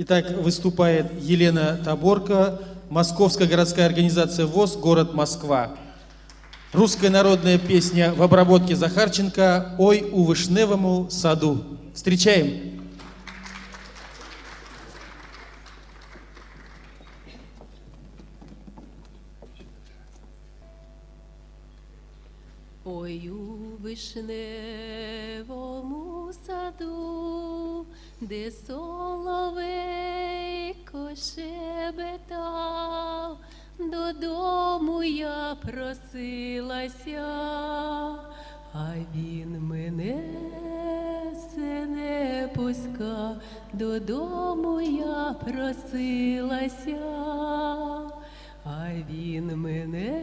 Итак, 0.00 0.30
выступает 0.30 1.10
Елена 1.20 1.76
Таборко, 1.84 2.62
Московская 2.88 3.48
городская 3.48 3.84
организация 3.84 4.46
ВОЗ, 4.46 4.76
город 4.76 5.12
Москва. 5.12 5.76
Русская 6.72 7.10
народная 7.10 7.58
песня 7.58 8.14
в 8.14 8.22
обработке 8.22 8.76
Захарченко 8.76 9.74
«Ой, 9.76 10.08
у 10.12 10.22
вышневому 10.22 11.10
саду». 11.10 11.64
Встречаем! 11.94 12.78
Ой, 22.84 23.28
у 23.30 23.76
вишневому 23.84 24.38
саду, 26.46 27.86
де 28.20 28.50
соловейко 28.50 29.68
шебетав, 31.16 32.58
додому 33.78 35.02
я 35.02 35.56
просилася, 35.62 37.24
а 38.74 38.94
він 39.16 39.60
мене 39.60 40.22
се 41.54 41.86
не 41.86 42.48
пускав, 42.54 43.36
додому 43.72 44.80
я 44.80 45.34
просилася, 45.44 46.98
а 48.64 48.88
він 49.10 49.56
мене 49.56 50.22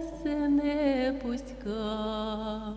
все 0.00 0.48
не 0.48 1.14
пускав. 1.22 2.76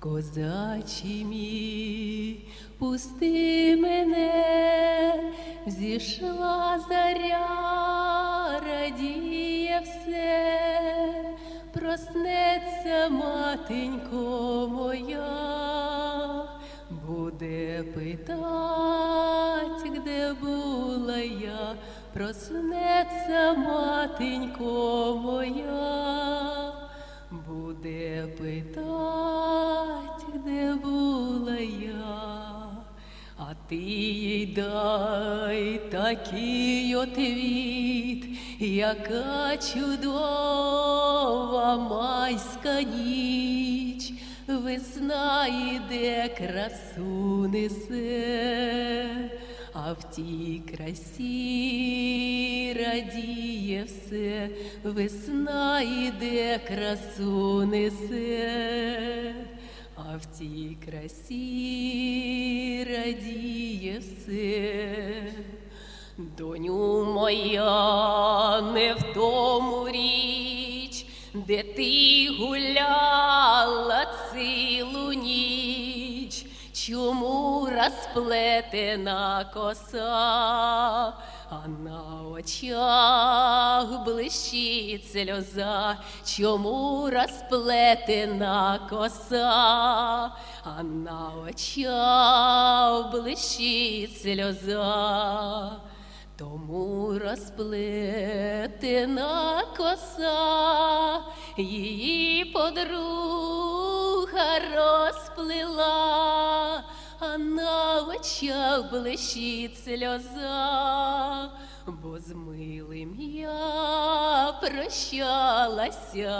Козачі 0.00 1.24
мій, 1.24 2.47
пусти 2.78 3.76
мене, 3.76 5.32
зійшла 5.66 6.80
заря, 6.88 8.60
радіє 8.66 9.82
все, 9.84 10.58
проснеться 11.72 13.08
матенько 13.08 14.68
моя, 14.72 15.28
буде 16.90 17.84
питать, 17.94 18.38
де 20.04 20.32
була 20.32 21.18
я, 21.18 21.74
проснеться 22.12 23.52
матенько 23.52 25.20
моя 25.24 26.08
буде 27.30 28.26
питать, 28.38 30.24
де 30.44 30.74
була 30.74 31.56
я, 31.56 32.37
а 33.67 33.67
ти 33.69 33.75
їй 33.75 34.45
дай 34.45 35.81
такий 35.91 36.95
отвіт, 36.95 38.25
яка 38.59 39.57
чудова 39.73 40.97
майська 41.77 42.81
ніч, 42.81 44.13
весна 44.47 45.47
іде 45.47 46.29
красу 46.37 47.47
несе. 47.47 49.05
А 49.73 49.93
в 49.93 50.03
тій 50.15 50.61
красі 50.75 51.23
радіє 52.73 53.83
все, 53.87 54.49
весна 54.83 55.81
іде 55.81 56.59
красу 56.67 57.65
несе, 57.65 59.35
А 59.98 60.16
в 60.16 60.26
тій 60.38 60.76
красі 60.84 61.36
радіє 62.90 63.98
все. 63.98 65.32
Доню 66.18 67.04
моя, 67.04 68.60
не 68.60 68.94
в 68.94 69.14
тому 69.14 69.88
річ, 69.88 71.06
де 71.34 71.62
ти 71.62 72.28
гуляла 72.38 74.06
цілу 74.32 75.12
ніч, 75.12 76.44
чому 76.72 77.68
розплетена 77.76 79.50
коса, 79.54 81.12
а 81.50 81.66
на 81.66 82.28
очах 82.28 84.04
блищить 84.04 85.10
сльоза, 85.10 85.96
чому 86.24 87.10
розплетена 87.10 88.80
коса, 88.90 90.30
а 90.64 90.82
на 90.82 91.32
очах 91.48 93.10
блищить 93.12 94.20
сльоза. 94.20 95.70
Тому 96.36 97.18
розплетена 97.18 98.34
коса, 99.76 101.20
її 101.56 102.44
подруга 102.44 103.88
розплила, 104.74 105.94
а 107.20 107.36
на 107.36 108.00
очах 108.02 108.90
блищить 108.90 109.84
сльоза, 109.84 111.50
бо 111.86 112.18
з 112.18 112.34
милим 112.34 113.14
я 113.18 114.54
прощалася. 114.60 116.38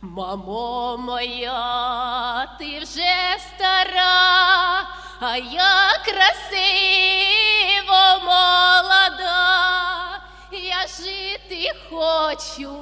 Мамо 0.00 0.96
моя, 0.98 2.46
ти 2.58 2.78
вже 2.78 3.38
стара, 3.38 4.88
а 5.20 5.36
я 5.36 5.98
красиво 6.04 8.20
молода, 8.24 10.20
я 10.52 10.86
жити 10.86 11.72
хочу, 11.90 12.76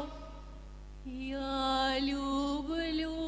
я 1.04 2.00
люблю, 2.00 3.23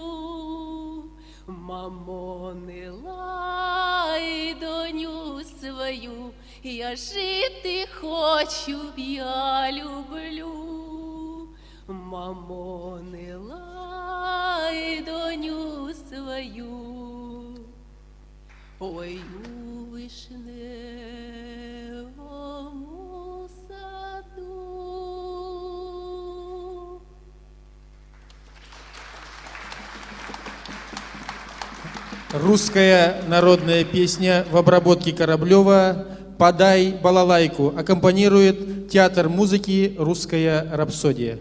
мамо, 1.47 2.53
не 2.55 2.91
лай 2.91 4.55
доню 4.55 5.43
свою, 5.45 6.33
я 6.62 6.97
жити 6.97 7.87
хочу, 8.01 8.93
я 8.97 9.71
люблю, 9.73 11.49
мамо, 11.87 13.01
не 13.03 13.37
лай 13.37 15.03
доню 15.03 15.95
свою. 15.95 17.57
Ой, 18.78 19.21
у 19.45 19.95
вишневому 19.95 20.85
Русская 32.42 33.22
народная 33.28 33.84
песня 33.84 34.44
в 34.50 34.56
обработке 34.56 35.12
Кораблева 35.12 36.06
«Подай 36.36 36.94
балалайку» 37.02 37.72
аккомпанирует 37.76 38.91
театр 38.91 39.28
музыки 39.30 39.94
«Русская 39.98 40.66
рапсодия». 40.70 41.38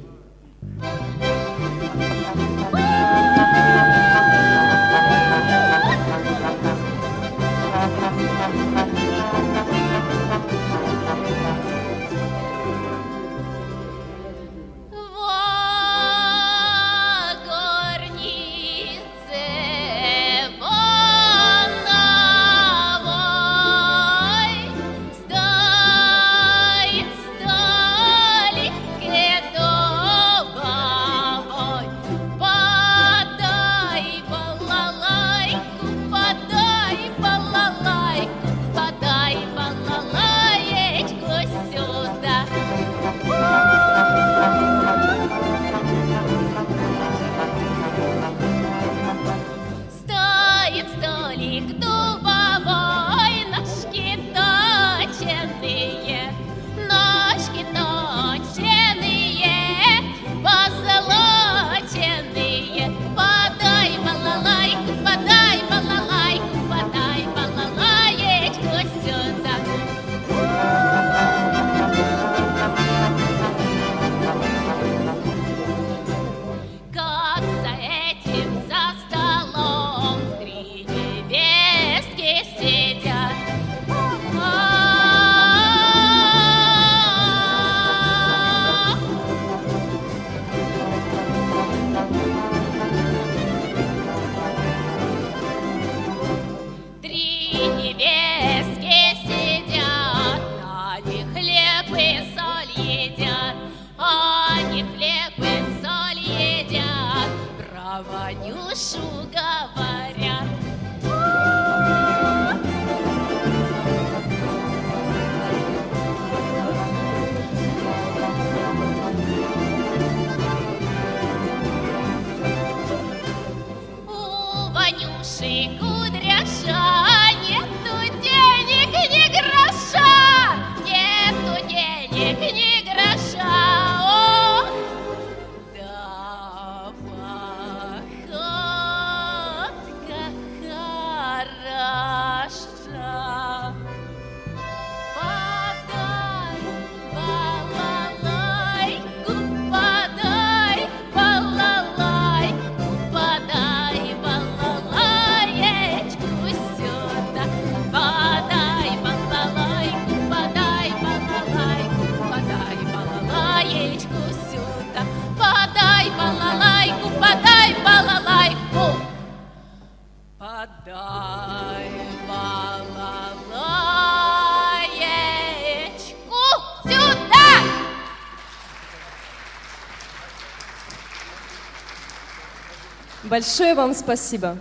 Большое 183.36 183.74
вам 183.76 183.94
спасибо. 183.94 184.56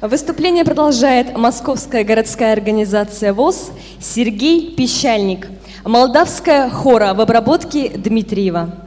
Выступление 0.00 0.64
продолжает 0.64 1.36
Московская 1.36 2.02
городская 2.02 2.54
организация 2.54 3.34
ВОЗ 3.34 3.72
Сергей 4.00 4.74
Пещальник. 4.74 5.48
Молдавская 5.84 6.70
хора 6.70 7.12
в 7.12 7.20
обработке 7.20 7.90
Дмитриева. 7.90 8.83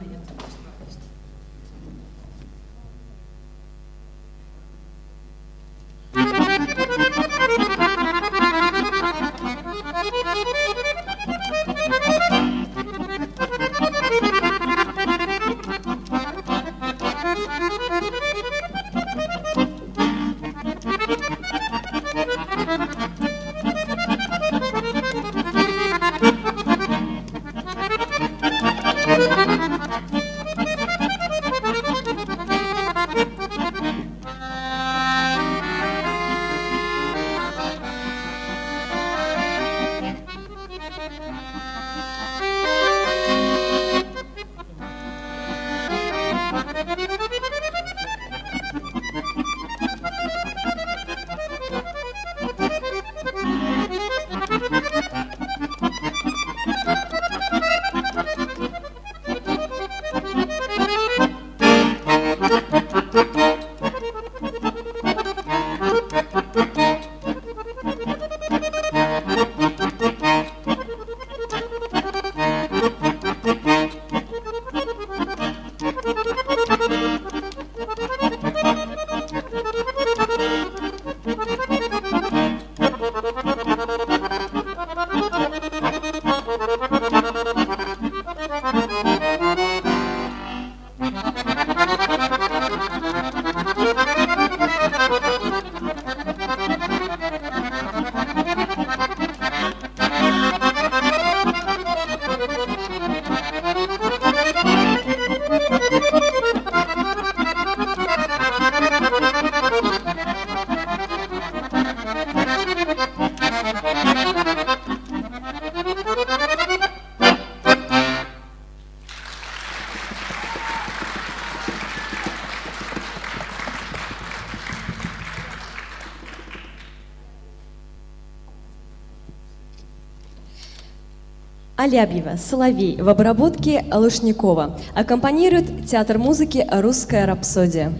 Алябьева, 131.88 132.36
Соловей 132.36 133.00
в 133.00 133.08
обработке 133.08 133.82
Лушникова. 133.90 134.78
Аккомпанирует 134.94 135.86
театр 135.86 136.18
музыки 136.18 136.66
«Русская 136.70 137.24
рапсодия». 137.24 137.94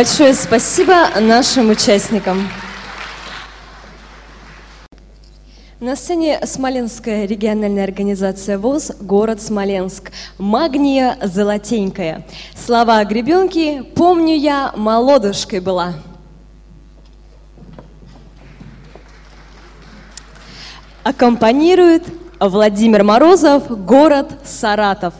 Большое 0.00 0.32
спасибо 0.32 1.10
нашим 1.20 1.68
участникам. 1.68 2.48
На 5.78 5.94
сцене 5.94 6.40
Смоленская 6.42 7.26
региональная 7.26 7.84
организация 7.84 8.56
ВОЗ 8.56 8.92
«Город 8.98 9.42
Смоленск». 9.42 10.10
Магния 10.38 11.18
золотенькая. 11.20 12.26
Слова 12.56 13.04
гребенки 13.04 13.82
«Помню 13.94 14.36
я, 14.36 14.72
молодушкой 14.74 15.60
была». 15.60 15.92
Аккомпанирует 21.02 22.04
Владимир 22.40 23.04
Морозов 23.04 23.84
«Город 23.84 24.32
Саратов». 24.46 25.12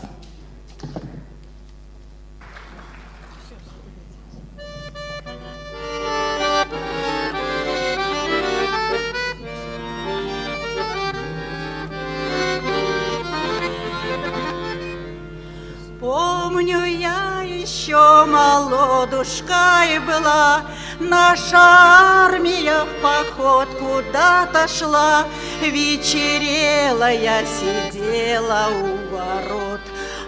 Помню 16.53 16.85
я 16.85 17.43
еще 17.43 18.25
молодушкой 18.27 20.01
была, 20.01 20.63
Наша 20.99 21.59
армия 21.59 22.83
в 22.83 23.01
поход 23.01 23.69
куда-то 23.79 24.67
шла, 24.67 25.27
Вечерела 25.63 27.13
я 27.13 27.45
сидела 27.45 28.67
у 28.83 29.15
ворот, 29.15 29.81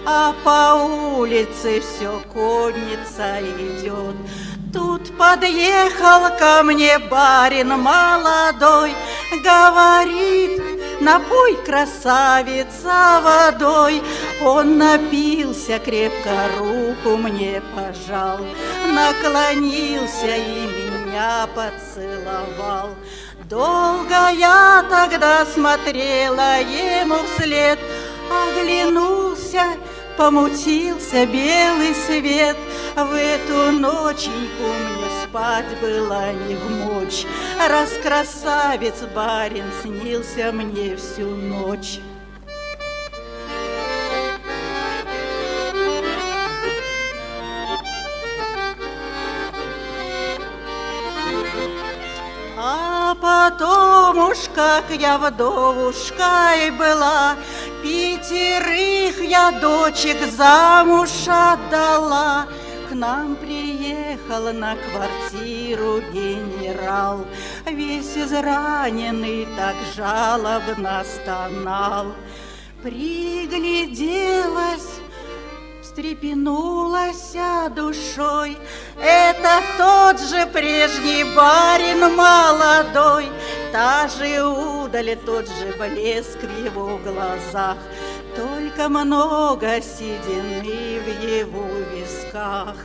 А 0.07 0.33
по 0.45 0.75
улице 1.19 1.81
все 1.81 2.23
конница 2.33 3.41
идет. 3.41 4.15
Тут 4.73 5.19
подъехал 5.19 6.39
ко 6.39 6.63
мне 6.63 7.01
барин 7.01 7.71
молодой, 7.81 8.95
Говорит, 9.43 10.82
напой, 11.01 11.57
красавица, 11.65 13.21
водой. 13.23 14.03
Он 14.43 14.79
напился 14.79 15.79
крепко, 15.79 16.31
руку 16.59 17.17
мне 17.17 17.63
пожал, 17.75 18.39
Наклонился 18.93 20.37
и 20.37 20.67
меня 20.67 21.49
поцеловал. 21.55 22.91
Долго 23.49 24.31
я 24.33 24.85
тогда 24.89 25.45
смотрела 25.45 26.61
ему 26.61 27.17
вслед, 27.37 27.79
Оглянулся, 28.31 29.63
помутился 30.17 31.27
белый 31.27 31.95
свет. 32.07 32.57
В 32.97 33.13
эту 33.13 33.73
ноченьку 33.73 34.63
мне 34.63 35.02
спать 35.33 35.81
было 35.81 36.33
не 36.47 36.55
в 36.55 36.71
мочь, 36.71 37.25
Раз 37.69 37.91
красавец 38.03 39.01
барин 39.15 39.65
снился 39.83 40.53
мне 40.53 40.97
всю 40.97 41.27
ночь. 41.27 42.01
А 52.59 53.15
потом 53.15 54.31
уж 54.31 54.39
как 54.55 54.85
я 54.91 55.17
вдовушкой 55.17 56.71
была, 56.73 57.37
Пятерых 57.83 59.23
я 59.23 59.51
дочек 59.51 60.19
замуж 60.37 61.11
отдала. 61.27 62.47
К 62.93 62.95
нам 62.95 63.37
приехал 63.37 64.53
на 64.53 64.77
квартиру 64.77 66.03
генерал, 66.13 67.25
Весь 67.65 68.19
израненный 68.19 69.49
так 69.57 69.77
жалобно 69.97 71.03
стонал. 71.03 72.09
Пригляделась, 72.83 73.81
встрепенулась 75.83 77.35
душой. 77.75 78.59
Это 79.01 79.63
тот 79.79 80.21
же 80.21 80.45
прежний 80.53 81.25
барин 81.35 82.15
молодой, 82.15 83.31
Та 83.73 84.07
же 84.07 84.43
удаль, 84.45 85.17
тот 85.25 85.47
же 85.47 85.73
блеск 85.79 86.43
в 86.43 86.63
его 86.63 86.99
глазах, 86.99 87.79
Только 88.75 88.89
много 88.89 89.83
седины 89.83 91.01
в 91.01 91.29
его 91.29 91.67
висках. 91.93 92.77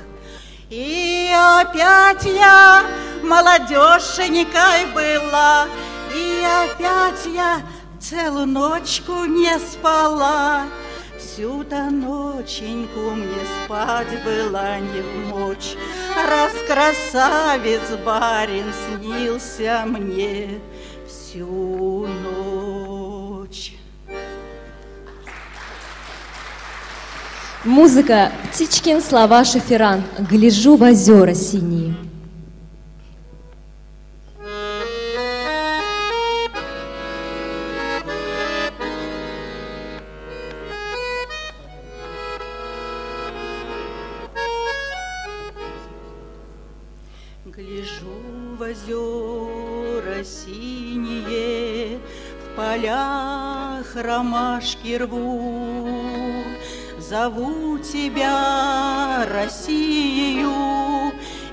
И 0.70 1.32
опять 1.34 2.26
я 2.26 2.84
молодеженькой 3.24 4.88
была, 4.94 5.68
И 6.14 6.44
опять 6.44 7.26
я 7.34 7.62
целую 8.02 8.48
ночку 8.48 9.26
не 9.26 9.58
спала. 9.60 10.64
Всю-то 11.18 11.90
ноченьку 11.90 13.12
мне 13.12 13.46
спать 13.64 14.24
было 14.26 14.80
не 14.80 15.02
в 15.02 15.28
мочь, 15.28 15.76
Раз 16.16 16.52
красавец 16.68 17.98
барин 18.04 18.74
снился 18.74 19.84
мне 19.86 20.60
всю 21.08 22.08
ночь. 22.08 22.27
Музыка 27.68 28.32
Птичкин, 28.54 29.02
слова 29.02 29.44
Шаферан. 29.44 30.02
Гляжу 30.18 30.78
в 30.78 30.84
озера 30.84 31.34
синие. 31.34 31.94
Гляжу 47.46 48.16
в 48.58 48.62
озера 48.62 50.24
синие, 50.24 52.00
В 52.46 52.56
полях 52.56 53.94
ромашки 53.94 54.96
рву. 54.96 55.97
Зову 57.10 57.80
тебя, 57.80 59.26
Россию, 59.32 60.52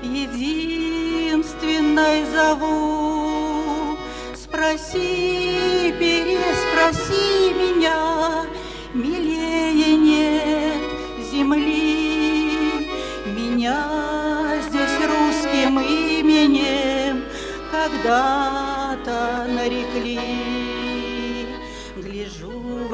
Единственной 0.03 1.45
зову. 2.25 3.97
Спроси, 4.33 5.93
переспроси 5.97 7.53
меня, 7.53 8.45
Милее 8.93 9.95
нет 9.95 10.83
земли. 11.31 12.89
Меня 13.25 14.59
здесь 14.67 14.99
русским 15.07 15.79
именем 15.79 17.23
Когда-то 17.71 19.45
нарекли. 19.47 20.19
Гляжу 21.95 22.51
в 22.89 22.93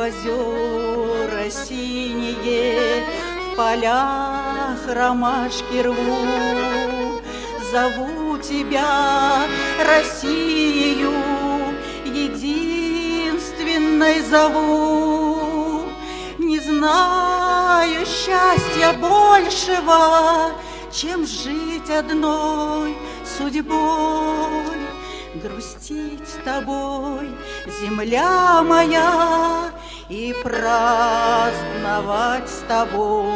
синие, 1.50 3.04
В 3.52 3.56
полях 3.56 4.78
ромашки 4.88 5.82
рву. 5.82 7.22
Зову 7.72 8.38
тебя, 8.38 9.48
Россию, 9.80 11.12
Единственной 12.06 14.22
зову. 14.22 15.86
Не 16.38 16.60
знаю 16.60 18.06
счастья 18.06 18.94
большего, 19.00 20.52
Чем 20.92 21.26
жить 21.26 21.90
одной 21.90 22.96
судьбой, 23.38 24.82
Грустить 25.36 26.28
с 26.28 26.44
тобой, 26.44 27.30
земля 27.80 28.62
моя, 28.64 29.72
И 30.12 30.36
праздновать 30.44 32.50
с 32.50 32.66
тобой. 32.68 33.32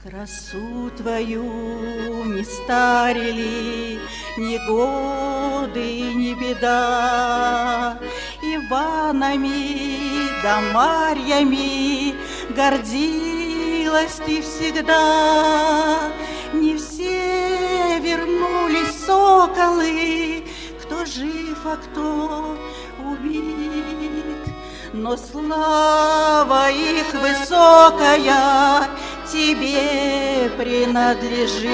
Красу 0.00 0.92
твою 0.96 1.42
не 2.24 2.44
старили 2.44 3.98
ни 4.38 4.58
годы, 4.68 6.14
ни 6.14 6.34
беда. 6.34 7.98
Иванами 8.40 10.30
да 10.40 10.60
Марьями 10.72 12.14
гордилась 12.54 13.39
ты 14.30 14.42
всегда. 14.42 16.12
Не 16.52 16.76
все 16.76 17.98
вернулись 18.00 19.04
соколы, 19.06 20.44
кто 20.82 21.04
жив, 21.04 21.58
а 21.64 21.76
кто 21.76 22.56
убит, 23.04 24.54
но 24.92 25.16
слава 25.16 26.70
их 26.70 27.12
высокая 27.14 28.88
тебе 29.32 30.50
принадлежит. 30.58 31.70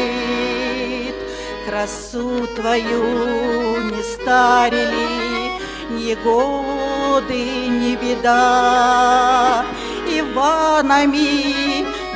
Красу 1.67 2.47
твою 2.55 3.91
не 3.91 4.03
старили, 4.03 5.53
ни 5.91 6.15
годы, 6.15 7.67
ни 7.67 7.97
беда. 7.97 9.65
Иванами 10.09 11.66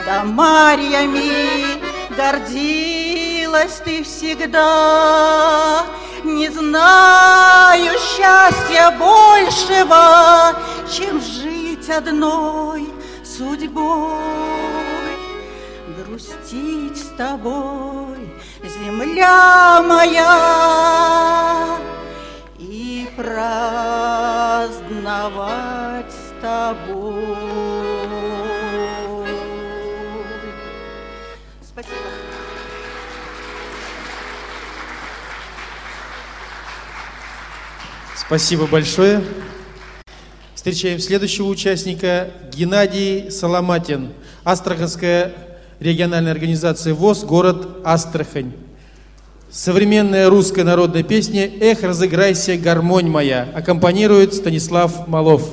да 0.07 0.25
Марьями 0.25 1.81
гордилась 2.17 3.81
ты 3.85 4.03
всегда. 4.05 5.85
Не 6.25 6.51
знаю 6.51 7.93
счастья 7.99 8.91
большего, 8.99 10.55
чем 10.91 11.21
жить 11.21 11.89
одной 11.89 12.89
судьбой. 13.25 14.19
Грустить 15.97 16.99
с 16.99 17.09
тобой, 17.17 18.35
земля 18.63 19.83
моя, 19.83 21.79
и 22.59 23.09
праздновать 23.17 23.73
с 26.13 26.33
тобой. 26.43 27.70
Спасибо 38.31 38.69
большое. 38.69 39.25
Встречаем 40.55 41.01
следующего 41.01 41.49
участника 41.49 42.31
Геннадий 42.55 43.29
Соломатин, 43.29 44.13
Астраханская 44.45 45.33
региональная 45.81 46.31
организация 46.31 46.95
ВОЗ, 46.95 47.25
город 47.25 47.79
Астрахань. 47.83 48.53
Современная 49.51 50.31
русская 50.31 50.63
народная 50.63 51.03
песня 51.03 51.51
«Эх, 51.61 51.83
разыграйся, 51.83 52.57
гармонь 52.57 53.09
моя» 53.09 53.49
аккомпанирует 53.53 54.33
Станислав 54.33 55.09
Малов. 55.09 55.51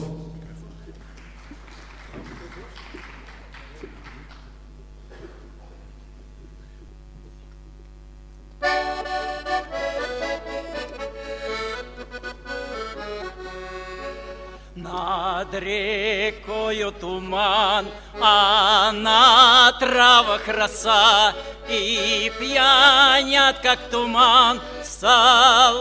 Над 15.37 15.53
рекою 15.53 16.91
туман, 16.91 17.85
а 18.19 18.91
на 18.91 19.71
травах 19.79 20.47
роса, 20.47 21.35
И 21.69 22.31
пьянят, 22.39 23.59
как 23.59 23.77
туман, 23.91 24.59
соловьев 24.83 25.77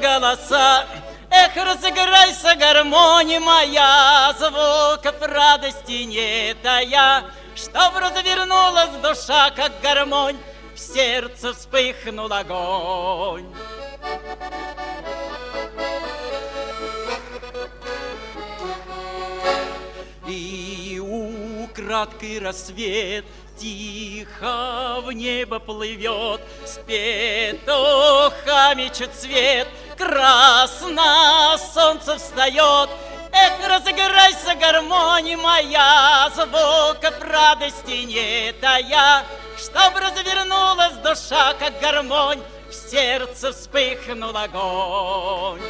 голоса. 0.00 0.86
Эх, 1.30 1.54
разыграйся, 1.54 2.54
гармония 2.54 3.40
моя, 3.40 4.32
Звуков 4.38 5.20
радости 5.20 6.04
не 6.04 6.54
тая, 6.62 7.24
Чтоб 7.54 7.94
развернулась 7.94 8.96
душа, 9.02 9.50
как 9.50 9.72
гармонь, 9.82 10.38
В 10.74 10.78
сердце 10.78 11.52
вспыхнул 11.52 12.32
огонь. 12.32 13.52
И 20.30 21.00
украдкой 21.00 22.38
рассвет 22.38 23.24
Тихо 23.56 25.00
в 25.04 25.10
небо 25.10 25.58
плывет, 25.58 26.40
С 26.64 26.78
петухами 26.86 27.64
чуть 28.96 29.12
цвет, 29.12 29.66
Красно 29.98 31.56
солнце 31.74 32.16
встает. 32.16 32.90
Эх, 33.32 33.68
разыграйся, 33.68 34.54
гармония 34.54 35.36
моя, 35.36 36.30
Звуков 36.34 37.20
радости 37.20 38.04
не 38.04 38.52
тая, 38.60 39.24
Чтоб 39.58 39.96
развернулась 39.96 40.94
душа, 41.02 41.54
как 41.54 41.80
гармонь, 41.80 42.40
В 42.68 42.72
сердце 42.72 43.52
вспыхнул 43.52 44.36
огонь. 44.36 45.60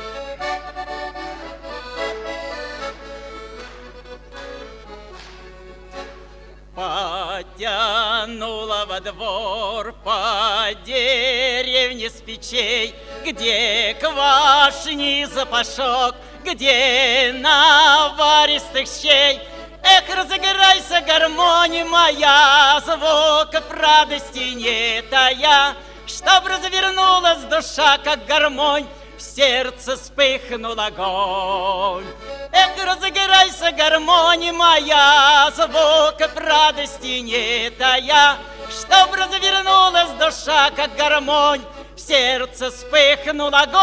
Потянула 6.80 8.86
во 8.88 9.00
двор 9.00 9.92
по 10.02 10.68
деревне 10.86 12.08
с 12.08 12.22
печей, 12.22 12.94
Где 13.22 13.94
квашни 14.00 15.26
запашок, 15.26 16.14
где 16.42 17.34
наваристых 17.34 18.88
щей. 18.88 19.40
Эх, 19.82 20.16
разыграйся, 20.16 21.02
гармония 21.06 21.84
моя, 21.84 22.80
Звуков 22.82 23.70
радости 23.70 24.54
не 24.54 25.02
тая, 25.02 25.74
Чтоб 26.06 26.46
развернулась 26.46 27.40
душа, 27.40 27.98
как 27.98 28.24
гармонь, 28.24 28.86
В 29.20 29.22
сердце 29.22 29.96
вспыхнул 29.98 30.80
огонь. 30.80 32.06
Эх, 32.52 32.70
разыграйся, 32.82 33.70
гармония 33.76 34.50
моя, 34.50 35.50
Звуков 35.54 36.34
радости 36.36 37.20
не 37.20 37.68
тая, 37.68 38.38
Чтоб 38.70 39.12
развернулась 39.12 40.08
душа, 40.18 40.70
как 40.74 40.96
гармонь, 40.96 41.60
В 41.94 42.00
сердце 42.00 42.70
вспыхнул 42.70 43.48
огонь. 43.48 43.76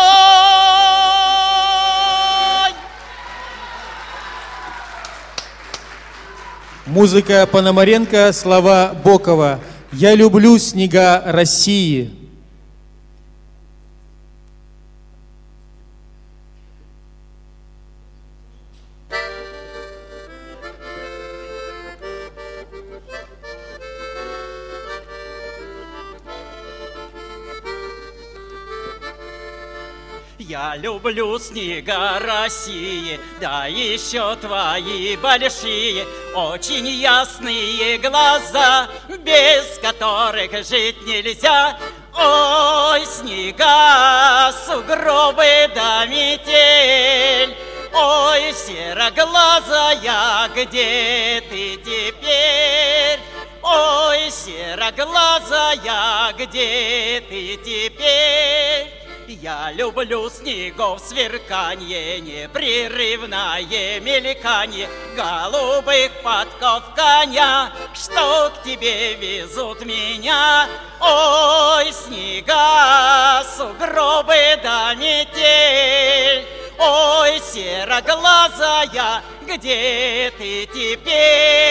Музыка 6.88 7.46
Пономаренко, 7.46 8.34
слова 8.34 8.96
Бокова. 9.04 9.60
«Я 9.92 10.16
люблю 10.16 10.58
снега 10.58 11.22
России». 11.28 12.27
Я 30.58 30.76
люблю 30.76 31.38
снега 31.38 32.18
России, 32.20 33.20
да 33.40 33.68
еще 33.68 34.36
твои 34.38 35.16
большие, 35.18 36.04
очень 36.34 36.88
ясные 36.88 38.00
глаза, 38.00 38.88
без 39.20 39.78
которых 39.78 40.52
жить 40.66 41.00
нельзя. 41.06 41.78
Ой, 42.16 43.06
снега, 43.06 44.52
сугробы 44.66 45.70
да 45.76 46.08
метель, 46.08 47.56
Ой, 47.94 48.52
сероглазая, 48.52 50.50
где 50.56 51.44
ты 51.52 51.78
теперь? 51.86 53.20
Ой, 53.62 54.32
сероглазая, 54.32 55.78
где 56.34 57.22
ты 57.30 57.58
теперь? 57.64 58.97
Я 59.30 59.74
люблю 59.74 60.30
снегов 60.30 61.02
сверканье, 61.02 62.22
непрерывное 62.22 64.00
мельканье 64.00 64.88
голубых 65.18 66.14
подков 66.24 66.96
коня, 66.96 67.74
что 67.94 68.54
к 68.56 68.64
тебе 68.64 69.16
везут 69.16 69.84
меня. 69.84 70.70
Ой, 71.02 71.92
снега, 71.92 73.44
сугробы 73.58 74.62
да 74.64 74.96
метель, 74.96 76.48
Ой, 76.80 77.42
сероглазая, 77.42 79.22
где 79.42 80.32
ты 80.38 80.66
теперь? 80.68 81.68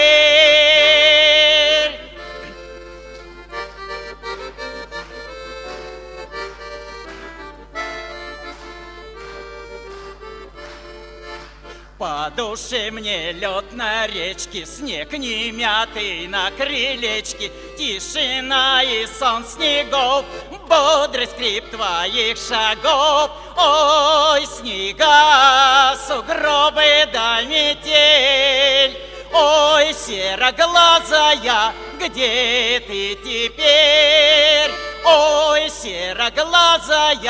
Под 11.99 12.35
душе 12.35 12.91
мне 12.91 13.33
лед 13.33 13.73
на 13.73 14.07
речке, 14.07 14.67
снег 14.67 15.13
не 15.13 15.51
мятый 15.51 16.29
на 16.29 16.51
крылечке, 16.51 17.51
тишина 17.79 18.83
и 18.83 19.07
сон 19.07 19.47
снегов, 19.47 20.27
бодрый 20.69 21.27
скрип 21.27 21.71
твоих 21.71 22.37
шагов. 22.37 23.31
Ой, 23.57 24.45
снега, 24.45 25.97
сугробы 26.07 27.09
да 27.15 27.41
метель, 27.41 28.95
Ой, 29.33 29.95
сероглазая, 29.95 31.73
где 31.99 32.79
ты 32.87 33.15
теперь? 33.25 34.71
Ой, 35.03 35.71
сероглазая, 35.71 37.25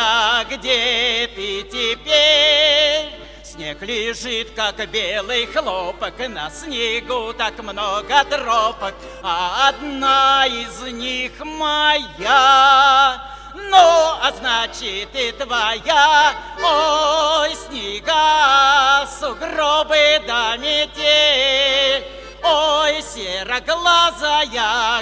где 0.50 1.31
ты 1.37 1.62
теперь? 1.70 3.26
Снег 3.47 3.81
лежит, 3.83 4.51
как 4.57 4.75
белый 4.91 5.47
хлопок, 5.47 6.19
на 6.29 6.51
снегу 6.51 7.33
так 7.33 7.57
много 7.63 8.25
тропок, 8.25 8.95
а 9.23 9.69
одна 9.69 10.47
из 10.47 10.81
них 10.93 11.31
моя. 11.45 13.23
Ну, 13.55 13.77
а 13.79 14.33
значит 14.37 15.15
и 15.15 15.31
твоя, 15.31 16.35
ой, 16.61 17.55
снега, 17.55 19.07
сугробы 19.07 20.21
да 20.27 20.57
метель. 20.57 22.05
Ой, 22.43 23.01
сероглазая, 23.01 24.51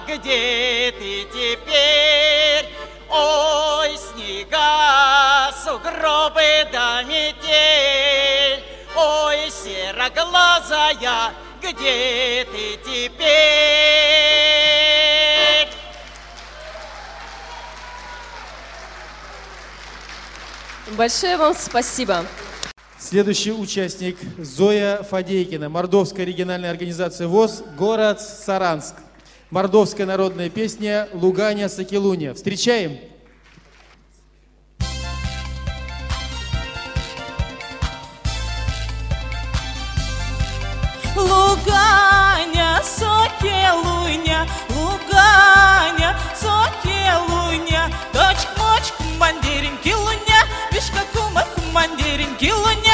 где 0.07 0.93
ты 0.99 1.25
теперь? 1.33 2.69
Ой, 3.11 3.97
снега, 3.97 5.53
сугробы 5.62 6.69
да 6.73 7.03
метель. 7.03 8.62
Ой, 8.97 9.51
сероглазая, 9.51 11.33
где 11.61 12.47
ты 12.51 12.79
теперь? 12.85 13.25
Большое 20.97 21.37
вам 21.37 21.55
спасибо. 21.55 22.25
Следующий 22.99 23.53
участник 23.53 24.17
Зоя 24.38 25.03
Фадейкина, 25.03 25.69
Мордовская 25.69 26.25
региональная 26.25 26.71
организация 26.71 27.27
ВОЗ, 27.27 27.62
город 27.77 28.21
Саранск. 28.21 28.95
Мордовская 29.51 30.07
народная 30.07 30.49
песня 30.49 31.09
«Луганя 31.13 31.69
Сакелуня». 31.69 32.35
Встречаем! 32.35 32.99
Луганя, 41.15 42.81
сокелуня, 42.83 44.49
луганя, 44.71 46.19
сокелуня, 46.35 47.93
дочь 48.13 48.49
мочь 48.59 48.93
командирин 48.99 49.77
килуня, 49.85 50.41
вишка 50.73 51.05
кума 51.13 51.45
командирин 51.55 52.35
килуня, 52.37 52.94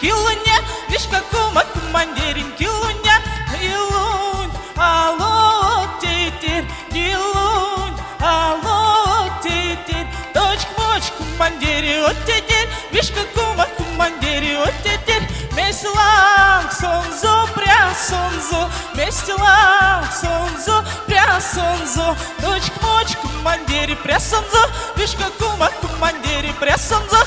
килуня, 0.00 0.58
вишка 0.88 1.22
кума 1.30 1.64
командирин 1.74 2.50
килуня, 2.52 3.20
килунь, 3.50 4.52
алло, 4.76 5.86
тетер, 6.00 6.64
килунь, 6.92 7.98
алло, 8.20 9.28
тетер, 9.42 10.06
дочь 10.34 10.66
мочь 10.76 11.12
командире, 11.18 12.02
вот 12.02 12.16
тетер, 12.26 12.68
вишка 12.92 13.20
кума 13.34 13.66
командире, 13.76 14.58
вот 14.58 14.74
тетер, 14.84 15.22
Месланг 15.56 16.72
сонзо, 16.72 17.48
пря 17.54 17.90
сонзо, 18.08 18.70
Месланг 18.94 20.12
сонзо, 20.12 20.84
пря 21.06 21.40
сонзо, 21.40 22.16
дочь 22.40 22.70
мочь 22.82 23.16
командире, 23.16 23.96
пря 23.96 24.20
сонзо, 24.20 24.70
вишка 24.96 25.30
кума 25.38 25.70
командире, 25.80 26.52
пря 26.60 26.76
сонзо. 26.78 27.26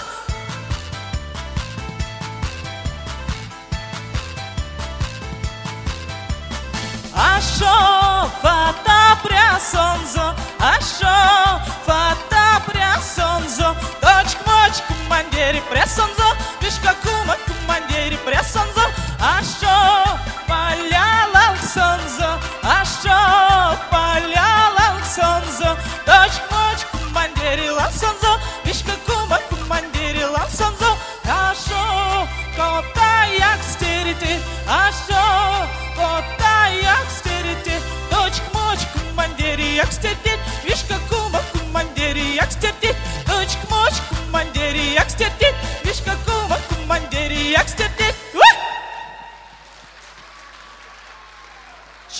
Ашо 7.20 7.76
фата 8.42 9.00
прясонзо, 9.24 10.26
ашо 10.74 11.16
фата 11.86 12.46
прясонзо, 12.66 13.68
дочь 14.02 14.36
мочь 14.46 14.80
командире 14.88 15.62
прясонзо, 15.70 16.28
вишка 16.60 16.94
кума 17.02 17.36
командире 17.46 18.18
прясонзо, 18.26 18.84
ашо 19.34 19.76
поля 20.48 21.08
лалсонзо, 21.34 22.30
ашо 22.59 22.59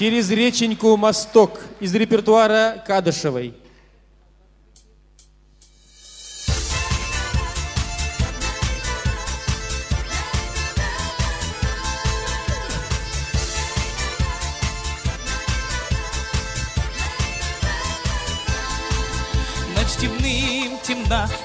Через 0.01 0.31
реченьку 0.31 0.97
«Мосток» 0.97 1.59
из 1.79 1.93
репертуара 1.93 2.83
Кадышевой. 2.87 3.53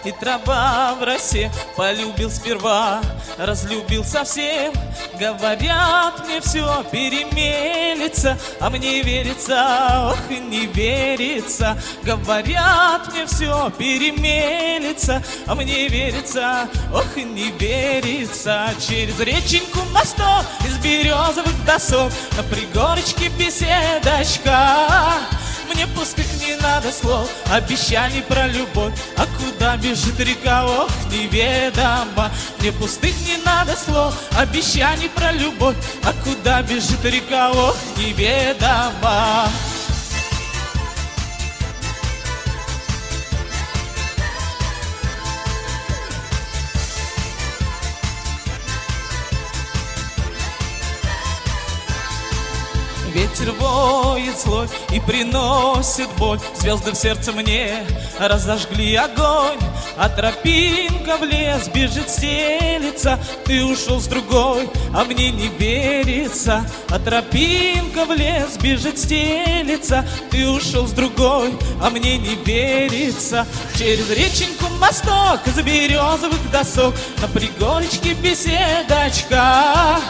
И 0.06 0.12
трава 0.12 0.94
в 0.98 1.02
росе. 1.02 1.50
Полюбил 1.76 2.30
сперва, 2.30 3.00
разлюбил 3.38 4.04
совсем. 4.04 4.72
Говорят, 5.18 6.26
мне 6.26 6.40
все 6.40 6.84
перемелится 6.90 8.38
А 8.60 8.70
мне 8.70 9.02
верится, 9.02 10.12
ох, 10.12 10.30
не 10.30 10.66
верится. 10.66 11.76
Говорят, 12.02 13.12
мне 13.12 13.26
все 13.26 13.70
перемелится 13.78 15.22
А 15.46 15.54
мне 15.54 15.88
верится, 15.88 16.68
ох, 16.92 17.16
не 17.16 17.50
верится. 17.52 18.70
Через 18.86 19.18
реченьку 19.20 19.80
мосток 19.92 20.44
из 20.66 20.76
березовых 20.78 21.64
досок 21.64 22.12
На 22.36 22.42
пригорочке 22.42 23.28
беседочка 23.28 25.14
мне 25.72 25.86
пустых 25.86 26.26
не 26.40 26.56
надо 26.56 26.92
слов, 26.92 27.28
обещаний 27.50 28.22
про 28.22 28.46
любовь 28.48 28.94
А 29.16 29.26
куда 29.38 29.76
бежит 29.76 30.18
река, 30.20 30.66
ох, 30.66 30.90
неведомо. 31.10 32.30
Мне 32.58 32.72
пустых 32.72 33.14
не 33.26 33.36
надо 33.44 33.76
слов, 33.76 34.14
обещаний 34.38 35.08
про 35.08 35.32
любовь 35.32 35.76
А 36.04 36.12
куда 36.24 36.62
бежит 36.62 37.04
река, 37.04 37.50
ох, 37.52 37.76
неведомо 37.96 39.48
Ветер 53.16 53.50
воет 53.52 54.38
злой 54.38 54.68
и 54.92 55.00
приносит 55.00 56.10
боль. 56.18 56.38
Звезды 56.54 56.92
в 56.92 56.96
сердце 56.96 57.32
мне 57.32 57.86
разожгли 58.18 58.94
огонь 58.94 59.58
А 59.96 60.10
тропинка 60.10 61.16
в 61.16 61.24
лес 61.24 61.66
бежит, 61.68 62.10
стелится 62.10 63.18
Ты 63.46 63.64
ушел 63.64 64.00
с 64.02 64.06
другой, 64.06 64.68
а 64.94 65.04
мне 65.04 65.30
не 65.30 65.48
верится. 65.48 66.68
А 66.90 66.98
тропинка 66.98 68.04
в 68.04 68.12
лес 68.12 68.58
бежит, 68.60 68.98
стелится 68.98 70.06
Ты 70.30 70.46
ушел 70.46 70.86
с 70.86 70.92
другой, 70.92 71.54
а 71.80 71.88
мне 71.88 72.18
не 72.18 72.34
верится. 72.34 73.46
Через 73.78 74.10
реченьку 74.10 74.66
мосток 74.78 75.40
из 75.46 75.56
березовых 75.62 76.50
досок 76.50 76.94
На 77.22 77.28
пригорочке 77.28 78.12
беседочка 78.12 80.02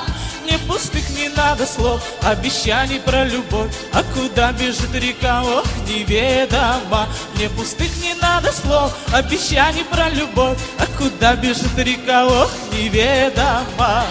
Мне 0.46 0.58
пустых 0.58 1.10
не 1.10 1.28
надо 1.30 1.66
слов, 1.66 2.00
обещаний 2.22 3.00
про 3.00 3.24
любовь. 3.24 3.74
А 3.92 4.04
куда 4.14 4.52
бежит 4.52 4.94
река, 4.94 5.42
ох, 5.42 5.64
неведомо. 5.88 7.08
Мне 7.34 7.48
пустых 7.48 7.90
не 7.96 8.14
надо 8.22 8.52
слов, 8.52 8.96
обещаний 9.12 9.84
про 9.84 10.08
любовь. 10.08 10.56
А 10.78 10.86
куда 10.96 11.34
бежит 11.34 11.76
река, 11.76 12.26
ох, 12.26 12.52
неведомо 12.72 14.04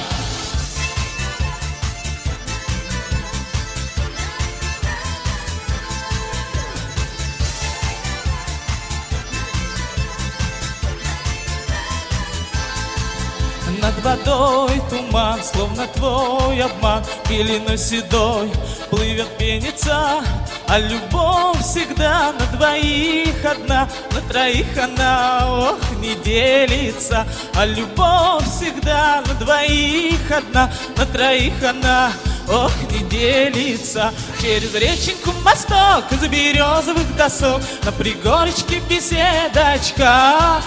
водой 14.06 14.82
туман, 14.89 15.39
словно 15.44 15.88
твой 15.88 16.62
обман. 16.62 17.04
Пеленой 17.28 17.78
седой 17.78 18.52
плывет 18.91 19.28
пеница 19.38 20.22
А 20.68 20.80
любовь 20.80 21.60
всегда 21.62 22.32
на 22.34 22.46
двоих 22.58 23.44
одна. 23.44 23.89
На 24.12 24.22
троих 24.30 24.68
она, 24.78 25.48
ох, 25.50 25.80
не 26.00 26.13
делится 26.15 27.26
А 27.56 27.65
любовь 27.65 28.46
всегда 28.48 29.24
на 29.26 29.34
двоих 29.34 30.32
одна. 30.32 30.72
На 30.96 31.06
троих 31.08 31.63
она, 31.68 32.12
ох, 32.48 32.72
не 32.91 33.00
делится. 33.10 34.13
Через 34.39 34.74
реченьку 34.76 35.32
мосток 35.44 36.06
из 36.12 36.28
березовых 36.28 37.15
досок 37.18 37.62
На 37.84 37.91
пригорочке 37.91 38.80
беседочка 38.88 40.62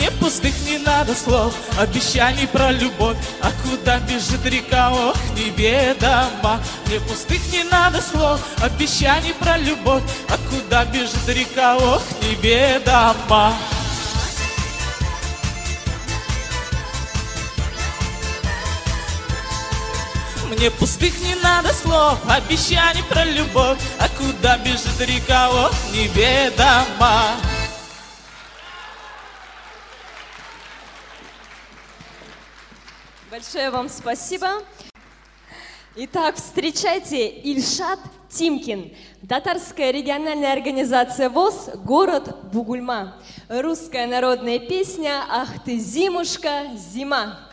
мне 0.00 0.10
пустых 0.12 0.54
не 0.64 0.78
надо 0.78 1.14
слов, 1.14 1.54
обещаний 1.78 2.48
про 2.48 2.72
любовь. 2.72 3.18
А 3.42 3.50
куда 3.62 3.98
бежит 3.98 4.44
река, 4.46 4.90
ох, 4.90 5.16
неведомо 5.36 6.58
Мне 6.86 7.00
пустых 7.00 7.40
не 7.52 7.64
надо 7.64 8.00
слов, 8.00 8.40
обещаний 8.62 9.34
про 9.34 9.58
любовь. 9.58 10.02
А 10.28 10.38
куда 10.48 10.86
бежит 10.86 11.28
река, 11.28 11.76
ох, 11.76 12.02
неведомо 12.22 13.52
Мне 20.48 20.70
пустых 20.70 21.12
не 21.20 21.34
надо 21.36 21.74
слов, 21.74 22.18
обещаний 22.26 23.04
про 23.04 23.24
любовь. 23.24 23.78
А 23.98 24.08
куда 24.08 24.56
бежит 24.56 24.98
река, 25.00 25.50
ох, 25.50 25.74
неведомо 25.92 27.36
Большое 33.40 33.70
вам 33.70 33.88
спасибо. 33.88 34.48
Итак, 35.96 36.36
встречайте 36.36 37.26
Ильшат 37.26 37.98
Тимкин. 38.28 38.94
Татарская 39.26 39.92
региональная 39.92 40.52
организация 40.52 41.30
ВОЗ, 41.30 41.70
город 41.76 42.36
Бугульма. 42.52 43.16
Русская 43.48 44.06
народная 44.06 44.58
песня 44.58 45.24
«Ах 45.30 45.64
ты, 45.64 45.78
зимушка, 45.78 46.66
зима». 46.76 47.49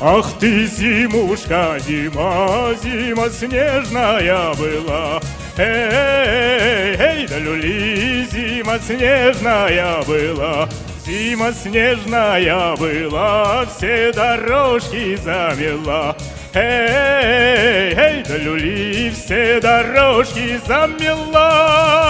Ах 0.00 0.38
ты, 0.38 0.64
зимушка, 0.66 1.76
зима, 1.80 2.72
зима 2.80 3.28
снежная 3.30 4.54
была. 4.54 5.20
Эй, 5.56 6.94
эй, 6.96 7.26
да 7.26 7.38
люли, 7.38 8.24
зима 8.30 8.78
снежная 8.78 10.00
была. 10.06 10.68
Зима 11.04 11.52
снежная 11.52 12.76
была, 12.76 13.66
все 13.66 14.12
дорожки 14.12 15.16
замела. 15.16 16.16
Эй, 16.54 17.92
эй, 17.96 18.22
да 18.22 18.36
люли, 18.36 19.10
все 19.10 19.60
дорожки 19.60 20.60
замела. 20.64 22.08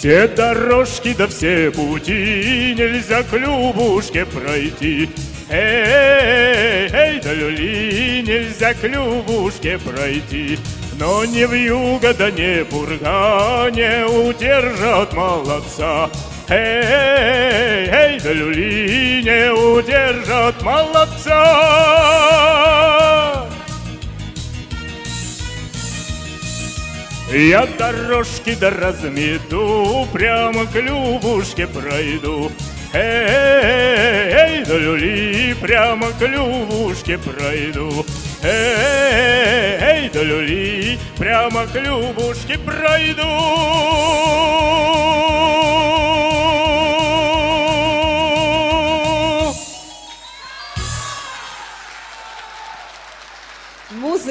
Все 0.00 0.26
дорожки 0.28 1.12
да 1.12 1.26
все 1.26 1.70
пути 1.70 2.74
нельзя 2.74 3.22
к 3.22 3.34
Любушке 3.36 4.24
пройти. 4.24 5.10
Эй, 5.50 6.88
эй, 6.90 7.20
да 7.20 7.34
люли, 7.34 8.22
нельзя 8.26 8.72
к 8.72 8.82
Любушке 8.84 9.76
пройти. 9.76 10.58
Но 10.98 11.26
не 11.26 11.46
в 11.46 11.52
юго, 11.52 12.14
да 12.14 12.30
не 12.30 12.64
пурга 12.64 13.68
не 13.72 14.06
удержат 14.06 15.12
молодца. 15.12 16.08
Эй, 16.48 17.86
эй, 17.92 18.18
да 18.20 18.32
люли, 18.32 19.20
не 19.22 19.52
удержат 19.52 20.62
молодца. 20.62 21.36
Я 27.32 27.64
дорожки 27.78 28.56
да 28.56 28.70
размету, 28.70 30.08
прямо 30.12 30.66
к 30.66 30.74
Любушке 30.74 31.68
пройду. 31.68 32.50
Эй, 32.92 34.64
да 34.64 34.76
люли, 34.76 35.54
прямо 35.60 36.08
к 36.10 36.26
Любушке 36.26 37.18
пройду. 37.18 38.04
Эй, 38.42 40.10
да 40.12 40.22
люли, 40.24 40.98
прямо 41.16 41.66
к 41.66 41.76
Любушке 41.80 42.58
пройду. 42.58 43.22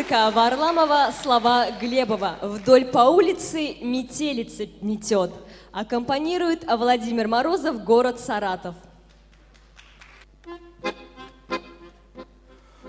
Музыка 0.10 0.32
Варламова, 0.34 1.12
слова 1.22 1.70
Глебова. 1.80 2.40
Вдоль 2.42 2.86
по 2.86 3.10
улице 3.10 3.76
метелица 3.80 4.66
метет. 4.82 5.32
Аккомпанирует 5.72 6.66
Владимир 6.66 7.28
Морозов, 7.28 7.84
город 7.84 8.20
Саратов. 8.20 8.74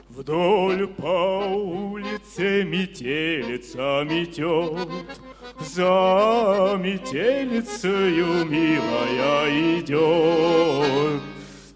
Вдоль 0.09 0.87
по 0.88 1.44
улице 1.46 2.64
метелица 2.64 4.02
метет, 4.04 4.88
За 5.61 6.78
метелицею, 6.80 8.46
милая, 8.46 9.78
идет. 9.78 11.20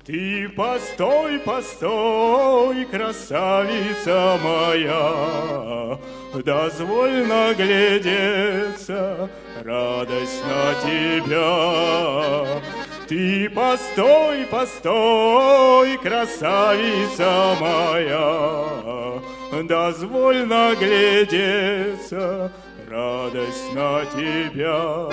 Ты 0.06 0.48
постой, 0.50 1.38
постой, 1.38 2.84
красавица 2.84 4.38
моя, 4.42 5.98
Дозволь 6.44 7.26
наглядеться, 7.26 9.30
радость 9.62 10.44
на 10.44 10.74
тебя. 10.82 12.60
Ты 13.08 13.48
постой, 13.48 14.44
постой, 14.50 15.96
красавица 15.96 17.56
моя, 17.58 19.22
Дозволь 19.62 20.44
наглядеться, 20.44 22.52
радость 22.90 23.72
на 23.72 24.04
тебя. 24.04 25.08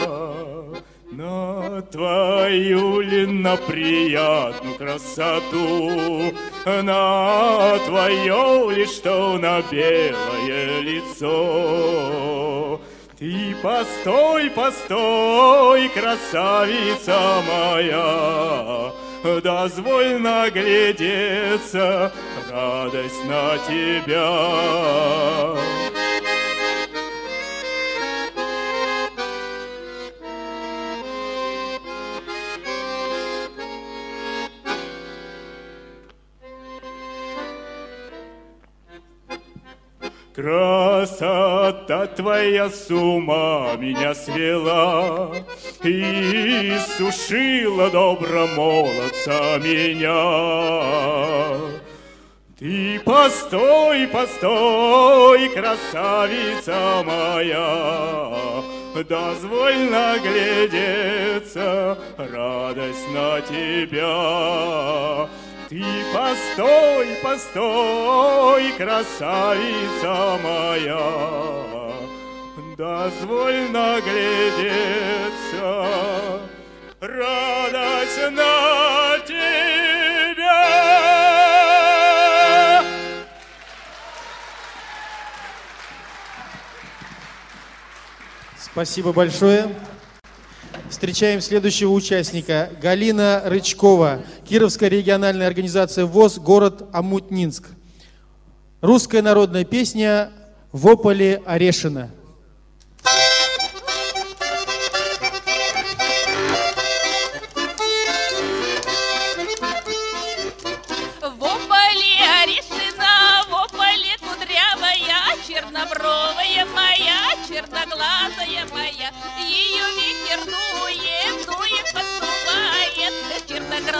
На 1.11 1.81
твою 1.91 3.01
ли 3.01 3.25
на 3.25 3.57
приятную 3.57 4.75
красоту, 4.75 6.33
На 6.65 7.77
твое 7.85 8.73
ли 8.73 8.85
что 8.85 9.37
на 9.37 9.61
белое 9.69 10.79
лицо. 10.79 11.99
Ты 13.19 13.53
постой, 13.61 14.49
постой, 14.51 15.89
красавица 15.89 17.19
моя, 17.45 18.93
Дозволь 19.43 20.17
наглядеться, 20.17 22.13
радость 22.49 23.25
на 23.25 23.57
тебя. 23.67 24.31
Красота 40.33 42.07
твоя 42.07 42.69
с 42.69 42.89
ума 42.89 43.75
меня 43.77 44.15
свела 44.15 45.29
И 45.83 46.73
сушила 46.97 47.89
добро 47.89 48.47
молодца 48.55 49.57
меня. 49.57 51.57
Ты 52.57 52.97
постой, 52.99 54.07
постой, 54.07 55.49
красавица 55.49 57.03
моя, 57.05 58.63
Дозволь 59.09 59.89
наглядеться, 59.89 61.97
радость 62.17 63.09
на 63.11 63.41
тебя. 63.41 65.27
Ты 65.71 65.81
постой, 66.13 67.15
постой, 67.23 68.73
красавица 68.73 70.37
моя, 70.43 71.93
Дозволь 72.75 73.71
наглядеться, 73.71 74.75
радость 76.99 78.31
на 78.31 79.17
тебя. 79.25 80.43
Спасибо 88.59 89.13
большое. 89.13 89.73
Встречаем 90.91 91.39
следующего 91.39 91.93
участника. 91.93 92.69
Галина 92.81 93.43
Рычкова, 93.45 94.19
Кировская 94.47 94.89
региональная 94.89 95.47
организация 95.47 96.05
ВОЗ, 96.05 96.37
город 96.37 96.83
Амутнинск. 96.91 97.69
Русская 98.81 99.21
народная 99.21 99.63
песня 99.63 100.31
«В 100.73 100.85
ополе 100.89 101.41
Орешина». 101.45 102.11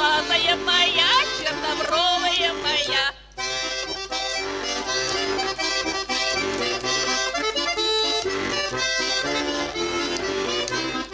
Черноглазая 0.02 0.56
моя, 0.66 1.10
чернобровая 1.38 2.54
моя. 2.64 3.14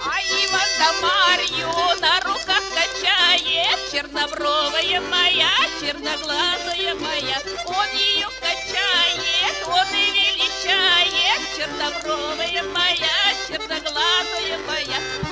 А 0.05 0.21
Иван 0.21 0.69
да 0.79 0.91
Марью 1.01 1.73
на 1.99 2.19
руках 2.21 2.63
качает, 2.73 3.77
чернобровая 3.91 5.01
моя, 5.01 5.51
черноглазая 5.81 6.95
моя. 6.95 7.41
Он 7.65 7.89
ее 7.93 8.29
качает, 8.39 9.67
он 9.67 9.87
и 9.93 10.11
величает, 10.11 11.41
чернобровая 11.57 12.63
моя, 12.73 13.33
черноглазая 13.49 14.57
моя. 14.65 15.26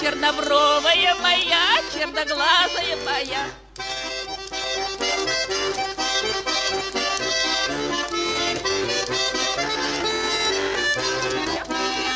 Чернобровая 0.00 1.14
моя, 1.16 1.80
черноглазая 1.92 2.96
моя. 3.04 3.46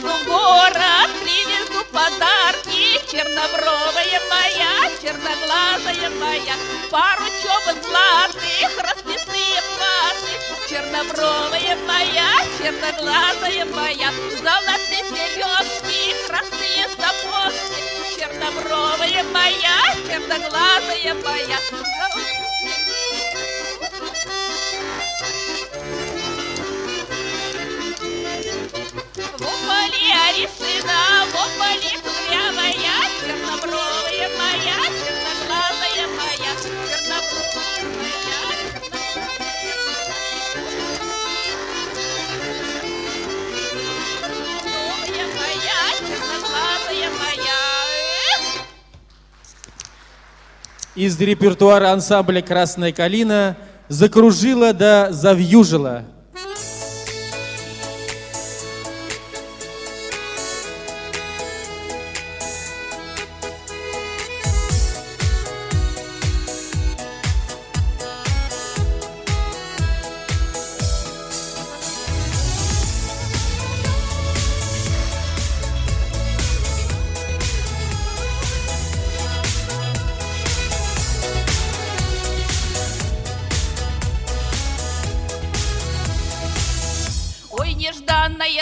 в 0.07 0.25
город 0.27 1.11
привезу 1.23 1.85
подарки. 1.93 3.01
Чернобровая 3.11 4.21
моя, 4.31 4.91
черноглазая 5.03 6.11
моя. 6.11 6.55
Пару 6.91 7.25
чобот 7.43 7.83
золотых, 7.83 8.79
расписные 8.79 9.63
платы. 9.75 10.33
Чернобровая 10.69 11.77
моя, 11.87 12.31
черноглазая 12.59 13.65
моя. 13.67 14.11
Золотые 14.43 15.05
сережки, 15.11 16.27
красные 16.27 16.87
Чернобровая 18.17 19.23
моя, 19.33 19.95
черноглазая 20.07 21.15
моя. 21.25 21.59
В 29.39 29.43
ополе 29.43 30.07
орешина, 30.29 31.06
Из 50.97 51.21
репертуара 51.21 51.93
ансамбля 51.93 52.41
«Красная 52.41 52.91
калина» 52.91 53.59
закружила 53.89 54.73
да 54.73 55.13
завьюжила. 55.13 56.05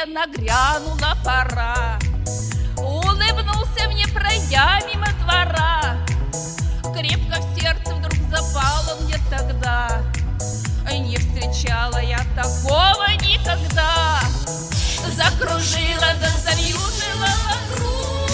Нагрянула 0.06 1.16
пора. 1.24 1.98
Улыбнулся 2.76 3.88
мне, 3.88 4.06
пройдя 4.08 4.80
мимо 4.86 5.06
двора. 5.20 5.96
Крепко 6.92 7.40
в 7.40 7.58
сердце 7.58 7.94
вдруг 7.94 8.14
запало 8.30 9.00
мне 9.00 9.16
тогда. 9.30 10.02
Не 10.90 11.16
встречала 11.16 12.00
я 12.02 12.20
такого 12.36 13.08
никогда. 13.22 14.20
Закружила 15.14 16.14
да 16.20 16.30
завьюжила 16.44 17.30
вокруг. 17.48 18.30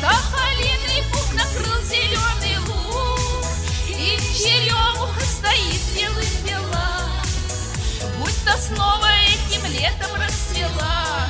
Тополиный 0.00 1.02
пух 1.12 1.32
накрыл 1.34 1.82
зеленый 1.84 2.58
луг. 2.66 3.46
И 3.88 4.18
черемуха 4.34 5.20
стоит 5.20 5.80
белым 5.94 6.44
бела 6.44 7.00
Будь-то 8.18 8.58
снова 8.58 9.06
этим 9.06 9.25
летом 9.78 10.10
расцвела 10.20 11.28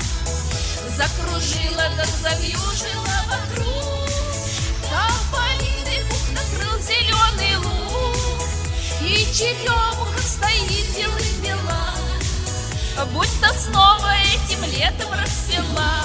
Закружила 0.97 1.91
да 1.97 2.05
завьюжила 2.05 3.19
вокруг. 3.27 4.09
Тополиный 4.89 6.05
пух 6.09 6.25
накрыл 6.33 6.79
зеленый 6.81 7.57
луг 7.59 8.43
И 9.03 9.27
черемуха 9.35 10.23
стоит 10.23 10.97
белым 10.97 11.43
бела 11.43 11.95
Будь-то 13.13 13.53
снова 13.55 14.13
этим 14.35 14.65
летом 14.73 15.13
расцвела 15.13 16.05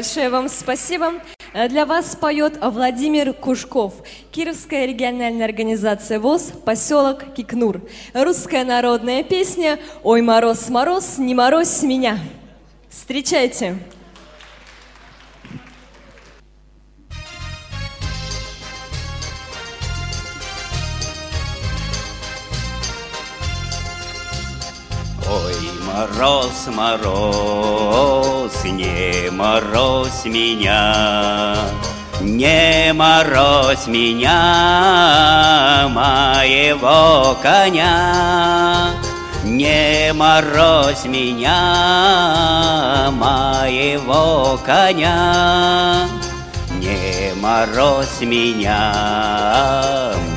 Большое 0.00 0.30
вам 0.30 0.48
спасибо. 0.48 1.12
Э, 1.52 1.68
Для 1.68 1.84
вас 1.84 2.16
поет 2.16 2.58
Владимир 2.62 3.34
Кушков, 3.34 3.92
Кировская 4.30 4.86
региональная 4.86 5.44
организация 5.44 6.18
ВОЗ, 6.18 6.52
поселок 6.64 7.34
Кикнур. 7.34 7.82
Русская 8.14 8.64
народная 8.64 9.22
песня 9.22 9.78
«Ой, 10.02 10.22
мороз, 10.22 10.70
мороз, 10.70 11.18
не 11.18 11.34
морозь 11.34 11.82
меня». 11.82 12.18
Встречайте! 12.88 13.72
Ой, 13.72 13.99
мороз, 26.00 26.66
мороз, 26.68 28.64
не 28.64 29.30
морозь 29.30 30.24
меня, 30.24 31.56
не 32.22 32.92
морозь 32.94 33.86
меня, 33.86 34.30
моего 35.90 37.36
коня. 37.42 38.94
Не 39.44 40.12
морозь 40.12 41.04
меня, 41.06 41.56
моего 43.12 44.58
коня. 44.64 46.08
Не 46.78 47.34
морозь 47.40 48.20
меня, 48.20 48.94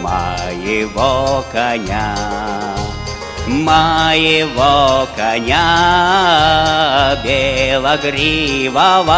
моего 0.01 1.43
коня 1.51 2.15
моего 3.47 5.07
коня 5.15 7.15
белогривого, 7.23 9.13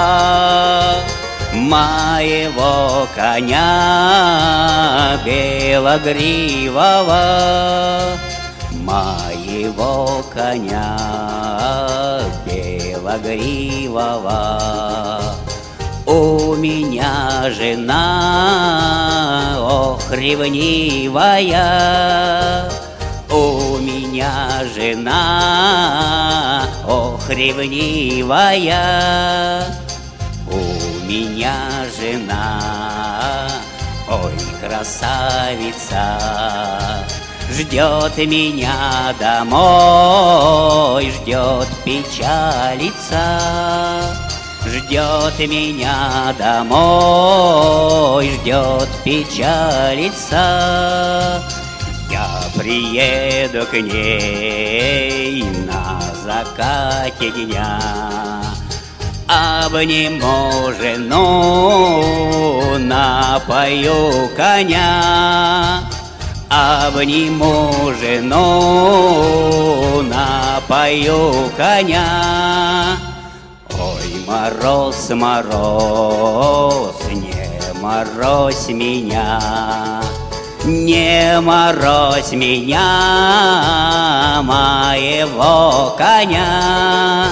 моего 1.54 3.08
коня 3.16 5.18
белогривого, 5.26 7.24
моего 8.72 10.24
коня 10.34 10.98
белогривого. 12.46 14.62
У 16.08 16.56
меня 16.56 17.50
жена, 17.50 19.58
ох, 19.60 20.12
ревнивая, 20.12 21.66
у 23.32 23.65
меня 24.16 24.64
жена, 24.74 26.64
ох, 26.88 27.30
ревнивая, 27.30 28.86
у 30.50 30.56
меня 31.06 31.58
жена, 32.00 33.50
ой, 34.10 34.32
красавица, 34.62 36.18
ждет 37.52 38.18
меня 38.20 39.14
домой, 39.20 41.12
ждет 41.12 41.68
печалица, 41.84 43.42
ждет 44.66 45.38
меня 45.40 46.34
домой, 46.40 48.30
ждет 48.30 48.88
печалица. 49.04 50.46
Приеду 52.66 53.62
к 53.68 53.74
ней 53.74 55.44
на 55.68 56.02
закате 56.24 57.30
дня, 57.30 57.80
Обниму 59.28 60.74
жену, 60.74 62.00
напою 62.80 64.32
коня, 64.36 65.84
Обниму 66.50 67.94
жену, 68.02 68.42
напою 70.02 71.52
коня. 71.56 72.98
Ой, 73.80 74.26
мороз, 74.26 75.10
мороз, 75.12 76.96
не 77.12 77.46
морозь 77.80 78.70
меня, 78.70 79.95
не 80.66 81.40
морозь 81.42 82.32
меня, 82.32 82.82
моего 84.44 85.96
коня, 85.98 87.28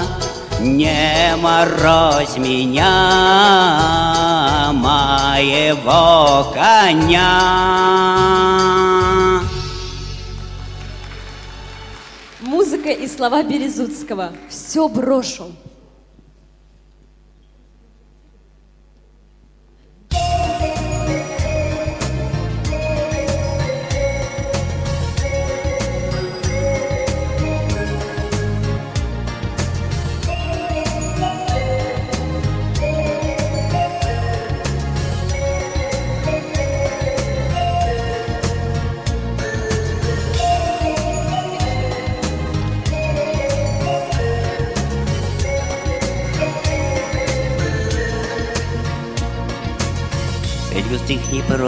не 0.59 1.36
морозь 1.38 2.38
меня, 2.38 2.91
моего 4.73 6.51
коня. 6.53 7.39
Музыка 12.41 12.89
и 12.89 13.07
слова 13.07 13.41
Березутского. 13.43 14.31
Все 14.49 14.88
брошу. 14.88 15.51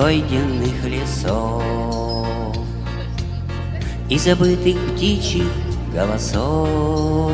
Непройденных 0.06 0.86
лесов 0.86 1.64
И 4.08 4.20
забытых 4.20 4.78
птичьих 4.93 5.47
голосов. 5.91 7.32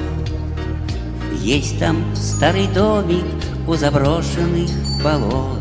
Есть 1.42 1.80
там 1.80 2.16
старый 2.16 2.68
домик 2.68 3.26
у 3.68 3.76
заброшенных 3.76 4.70
болот. 5.04 5.60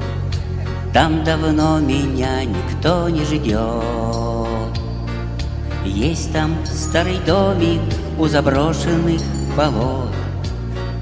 Там 0.92 1.24
давно 1.24 1.80
меня 1.80 2.44
никто 2.44 3.08
не 3.08 3.24
ждет. 3.24 4.78
Есть 5.84 6.32
там 6.32 6.54
старый 6.66 7.18
домик 7.26 7.80
у 8.18 8.26
заброшенных 8.26 9.22
болот. 9.56 10.10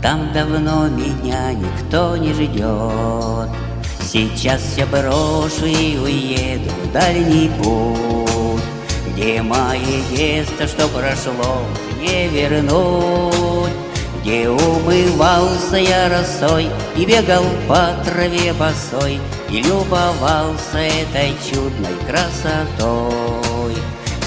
Там 0.00 0.32
давно 0.32 0.88
меня 0.88 1.52
никто 1.52 2.16
не 2.16 2.32
ждет 2.32 3.67
Сейчас 4.10 4.62
я 4.78 4.86
брошу 4.86 5.66
и 5.66 5.98
уеду 5.98 6.70
в 6.82 6.92
дальний 6.92 7.50
путь 7.58 8.62
Где 9.08 9.42
мое 9.42 10.00
детство, 10.10 10.66
что 10.66 10.88
прошло, 10.88 11.60
не 12.00 12.26
вернуть. 12.28 13.70
Где 14.22 14.48
умывался 14.48 15.76
я 15.76 16.08
росой 16.08 16.70
и 16.96 17.04
бегал 17.04 17.44
по 17.68 18.02
траве 18.02 18.54
босой 18.54 19.20
И 19.50 19.60
любовался 19.60 20.78
этой 20.78 21.34
чудной 21.46 21.94
красотой. 22.08 23.74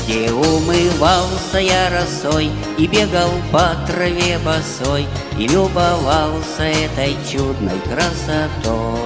Где 0.03 0.31
умывался 0.31 1.57
я 1.57 1.89
росой 1.89 2.51
и 2.77 2.85
бегал 2.85 3.31
по 3.51 3.75
траве 3.87 4.37
босой 4.45 5.07
И 5.39 5.47
любовался 5.47 6.65
этой 6.65 7.17
чудной 7.31 7.79
красотой 7.89 9.00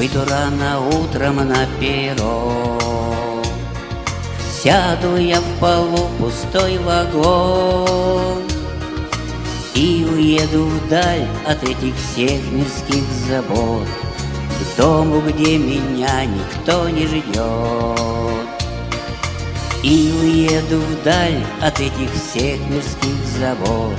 Выйду 0.00 0.24
рано 0.30 0.80
утром 0.80 1.46
на 1.46 1.66
перрон 1.78 3.44
Сяду 4.50 5.18
я 5.18 5.38
в 5.42 5.60
полу 5.60 6.08
пустой 6.18 6.78
вагон 6.78 8.42
И 9.74 10.08
уеду 10.10 10.64
вдаль 10.64 11.26
от 11.46 11.62
этих 11.64 11.94
всех 11.96 12.40
мирских 12.50 13.04
забот 13.28 13.86
К 14.48 14.78
дому, 14.78 15.20
где 15.20 15.58
меня 15.58 16.24
никто 16.24 16.88
не 16.88 17.06
ждет. 17.06 18.48
И 19.82 20.14
уеду 20.18 20.80
вдаль 20.80 21.44
от 21.60 21.78
этих 21.78 22.10
всех 22.14 22.58
мирских 22.70 23.18
забот 23.38 23.98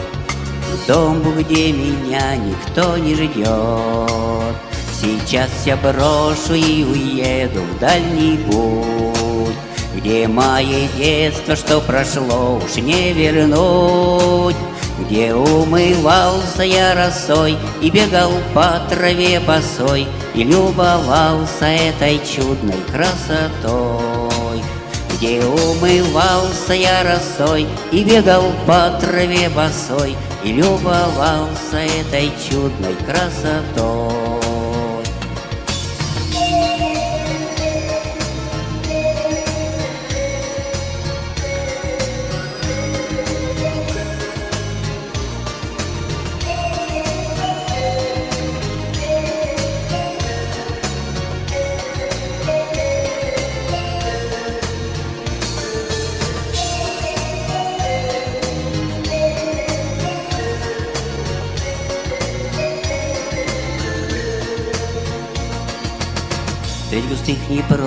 К 0.84 0.88
дому, 0.88 1.32
где 1.34 1.72
меня 1.72 2.38
никто 2.38 2.98
не 2.98 3.14
ждет 3.14 4.71
Сейчас 5.02 5.50
я 5.66 5.78
брошу 5.78 6.54
и 6.54 6.84
уеду 6.84 7.62
в 7.62 7.80
дальний 7.80 8.38
путь 8.38 9.56
Где 9.96 10.28
мое 10.28 10.88
детство, 10.96 11.56
что 11.56 11.82
прошло, 11.82 12.62
уж 12.64 12.76
не 12.76 13.12
вернуть. 13.12 14.56
Где 15.00 15.34
умывался 15.34 16.62
я 16.62 16.94
росой 16.94 17.58
и 17.82 17.90
бегал 17.90 18.32
по 18.54 18.80
траве 18.92 19.40
босой 19.40 20.08
И 20.36 20.44
любовался 20.44 21.66
этой 21.66 22.22
чудной 22.24 22.78
красотой. 22.92 24.62
Где 25.16 25.44
умывался 25.44 26.76
я 26.76 27.02
росой 27.02 27.66
и 27.92 28.04
бегал 28.04 28.52
по 28.68 28.92
траве 29.02 29.50
босой 29.50 30.16
И 30.44 30.52
любовался 30.52 31.78
этой 31.78 32.32
чудной 32.48 32.94
красотой 33.04 34.21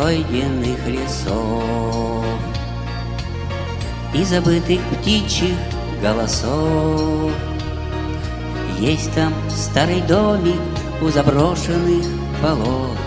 непройденных 0.04 0.86
лесов 0.86 2.24
И 4.12 4.22
забытых 4.22 4.80
птичьих 5.00 5.56
голосов. 6.02 7.32
Есть 8.78 9.12
там 9.14 9.32
старый 9.48 10.02
домик 10.02 10.60
у 11.00 11.08
заброшенных 11.08 12.04
болот. 12.42 12.98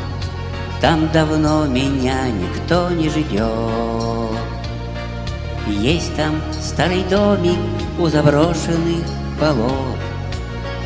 Там 0.82 1.10
давно 1.12 1.66
меня 1.66 2.30
никто 2.30 2.90
не 2.90 3.10
ждет. 3.10 4.40
Есть 5.68 6.16
там 6.16 6.42
старый 6.60 7.04
домик 7.04 7.60
у 8.00 8.08
заброшенных 8.08 9.06
болот 9.40 9.97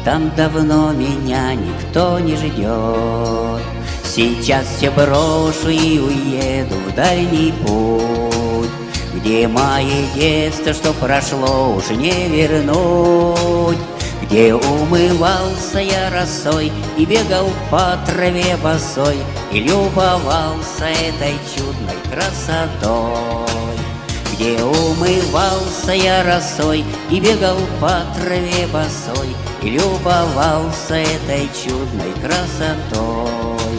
Там 0.03 0.31
давно 0.35 0.91
меня 0.93 1.53
никто 1.53 2.17
не 2.19 2.35
ждет. 2.35 3.61
Сейчас 4.03 4.65
я 4.81 4.91
брошу 4.91 5.69
и 5.69 5.99
уеду 5.99 6.75
в 6.85 6.95
дальний 6.95 7.53
путь 7.65 8.69
Где 9.15 9.47
мое 9.47 10.05
детство, 10.13 10.73
что 10.73 10.91
прошло, 10.91 11.75
уж 11.75 11.89
не 11.91 12.27
вернуть. 12.27 13.77
Где 14.23 14.53
умывался 14.53 15.79
я 15.79 16.09
росой 16.09 16.73
и 16.97 17.05
бегал 17.05 17.49
по 17.69 17.97
траве 18.05 18.57
босой 18.61 19.17
И 19.51 19.59
любовался 19.59 20.85
этой 20.85 21.37
чудной 21.55 21.95
красотой 22.11 23.60
Где 24.41 24.63
умывался 24.63 25.91
я 25.91 26.23
росой 26.23 26.83
и 27.11 27.19
бегал 27.19 27.57
по 27.79 28.01
траве 28.15 28.65
босой 28.73 29.35
И 29.61 29.69
любовался 29.69 30.95
этой 30.95 31.47
чудной 31.63 32.11
красотой. 32.19 33.77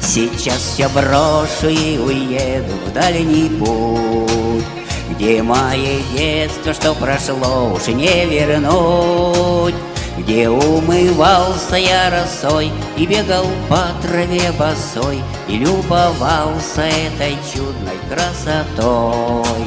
Сейчас 0.00 0.76
я 0.78 0.88
брошу 0.90 1.70
и 1.70 1.98
уеду 1.98 2.72
в 2.86 2.92
дальний 2.92 3.48
путь 3.58 4.64
Где 5.10 5.42
мое 5.42 5.98
детство, 6.16 6.72
что 6.72 6.94
прошло, 6.94 7.72
уж 7.74 7.88
не 7.88 8.26
вернуть. 8.26 9.74
Где 10.18 10.48
умывался 10.48 11.74
я 11.74 12.10
росой 12.10 12.70
и 12.96 13.06
бегал 13.06 13.46
по 13.68 13.88
траве 14.00 14.52
босой 14.56 15.20
И 15.48 15.56
любовался 15.56 16.82
этой 16.82 17.36
чудной 17.52 17.98
красотой 18.08 19.66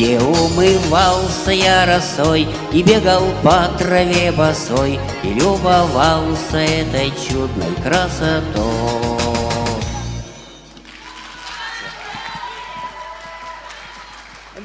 Где 0.00 0.18
умывался 0.18 1.50
я 1.50 1.84
росой 1.84 2.48
и 2.72 2.82
бегал 2.82 3.22
по 3.42 3.68
траве 3.76 4.32
босой 4.32 4.98
И 5.22 5.28
любовался 5.28 6.56
этой 6.56 7.12
чудной 7.28 7.74
красотой 7.82 8.40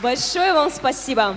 Большое 0.02 0.54
вам 0.54 0.72
спасибо. 0.72 1.36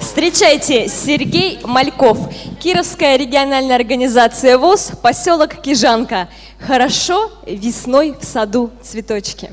Встречайте, 0.00 0.88
Сергей 0.88 1.60
Мальков, 1.62 2.18
Кировская 2.58 3.16
региональная 3.16 3.76
организация 3.76 4.58
ВОЗ, 4.58 4.90
поселок 5.00 5.62
Кижанка. 5.62 6.28
Хорошо 6.58 7.30
весной 7.46 8.16
в 8.20 8.24
саду 8.24 8.72
цветочки. 8.82 9.50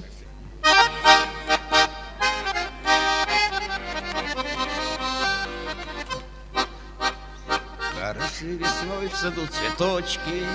Весной 8.44 9.08
в 9.08 9.16
саду 9.16 9.48
цветочки, 9.48 10.46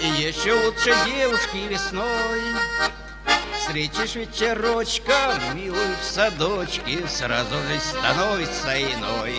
И 0.00 0.06
еще 0.22 0.52
лучше 0.52 0.94
девушки 1.06 1.68
весной. 1.68 2.40
Встретишь 3.58 4.14
вечерочка, 4.14 5.34
милую 5.54 5.96
в 6.00 6.04
садочке, 6.04 7.06
Сразу 7.08 7.54
же 7.54 7.80
становится 7.80 8.80
иной. 8.80 9.34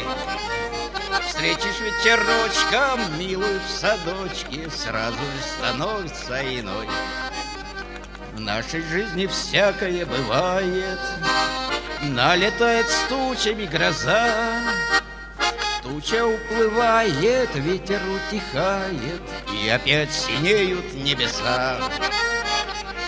Встретишь 1.26 1.80
вечерочка, 1.80 3.00
милую 3.18 3.60
в 3.60 3.70
садочке, 3.70 4.70
Сразу 4.70 5.18
же 5.18 5.42
становится 5.58 6.60
иной. 6.60 6.88
В 8.34 8.40
нашей 8.40 8.82
жизни 8.82 9.26
всякое 9.28 10.06
бывает, 10.06 11.00
Налетает 12.04 12.88
с 12.88 13.08
тучами 13.10 13.66
гроза, 13.66 14.62
Туча 15.98 16.24
уплывает, 16.28 17.50
ветер 17.56 18.00
утихает, 18.08 19.22
И 19.52 19.68
опять 19.68 20.14
синеют 20.14 20.94
небеса. 20.94 21.80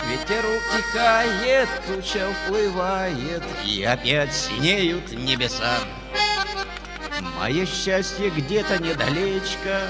Ветер 0.08 0.44
утихает, 0.44 1.68
туча 1.86 2.28
уплывает, 2.28 3.44
И 3.64 3.84
опять 3.84 4.34
синеют 4.34 5.12
небеса. 5.12 5.78
Мое 7.38 7.64
счастье 7.64 8.28
где-то 8.28 8.82
недалечко, 8.82 9.82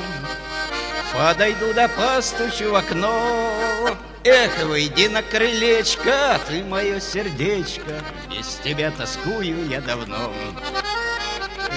Подойду 1.15 1.73
да 1.73 1.89
постучу 1.89 2.73
в 2.73 2.75
окно. 2.75 3.97
Эх, 4.25 4.63
выйди 4.65 5.07
на 5.07 5.23
крылечко, 5.23 6.39
ты 6.47 6.63
мое 6.65 7.01
сердечко, 7.01 8.03
Без 8.29 8.57
тебя 8.63 8.91
тоскую 8.91 9.67
я 9.71 9.81
давно. 9.81 10.35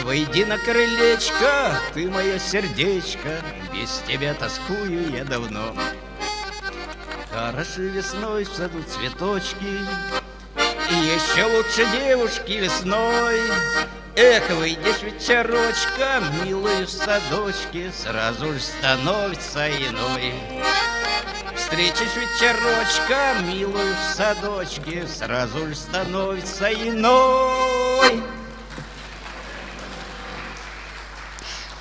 Выйди 0.04 0.44
на 0.44 0.58
крылечко, 0.58 1.80
ты 1.94 2.10
мое 2.10 2.38
сердечко, 2.38 3.42
Без 3.74 4.02
тебя 4.06 4.34
тоскую 4.34 5.10
я 5.12 5.24
давно. 5.24 5.74
Хороши 7.32 7.88
весной 7.88 8.44
в 8.44 8.54
саду 8.54 8.84
цветочки, 8.84 9.80
И 10.92 10.94
еще 10.94 11.46
лучше 11.46 11.86
девушки 11.98 12.52
весной. 12.52 13.40
Эх, 14.18 14.50
выйдешь 14.50 15.04
вечерочка, 15.04 16.22
милый 16.44 16.84
в 16.84 16.90
садочке, 16.90 17.90
Сразу 17.94 18.54
ж 18.54 18.62
становится 18.62 19.70
иной. 19.70 20.34
Встретишь 21.56 22.16
вечерочка, 22.18 23.36
милую 23.48 23.96
в 23.96 24.16
садочке, 24.16 25.08
Сразу 25.08 25.70
ж 25.70 25.76
становится 25.78 26.74
иной. 26.74 28.22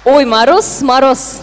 Ой, 0.05 0.25
мороз, 0.25 0.83
мороз. 0.83 1.43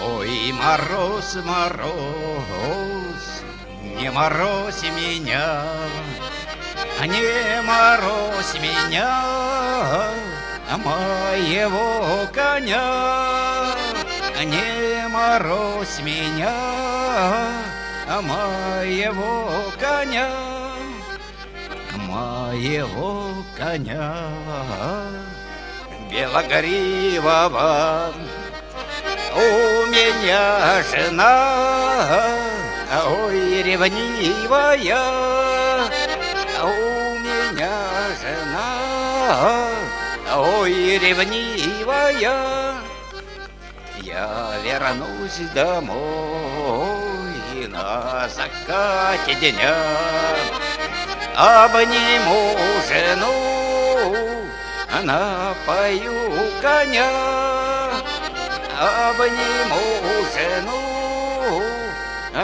Ой, 0.00 0.52
мороз, 0.52 1.36
мороз, 1.44 1.84
не 4.00 4.10
морозь 4.10 4.82
меня, 4.96 5.64
не 7.02 7.60
морозь 7.60 8.54
меня, 8.62 10.08
а 10.70 10.78
моего 10.78 12.26
коня, 12.32 13.74
не 14.42 15.06
морозь 15.08 16.00
меня, 16.00 16.54
а 18.06 18.20
моего 18.20 19.72
коня, 19.80 20.28
моего 22.06 23.32
коня, 23.56 24.28
белогривого. 26.10 28.12
У 29.34 29.86
меня 29.86 30.82
жена, 30.90 32.36
ой, 33.06 33.62
ревнивая, 33.62 35.00
у 36.62 37.18
меня 37.18 37.72
жена, 38.20 39.70
ой, 40.36 40.98
ревнивая. 40.98 42.74
Я 44.02 44.58
вернусь 44.62 45.40
домой 45.54 47.03
на 47.68 48.28
закате 48.28 49.34
дня, 49.34 49.76
обниму 51.36 52.56
жену, 52.88 53.34
напою 55.02 56.50
коня. 56.62 57.10
Обниму 58.80 59.84
жену, 60.34 61.62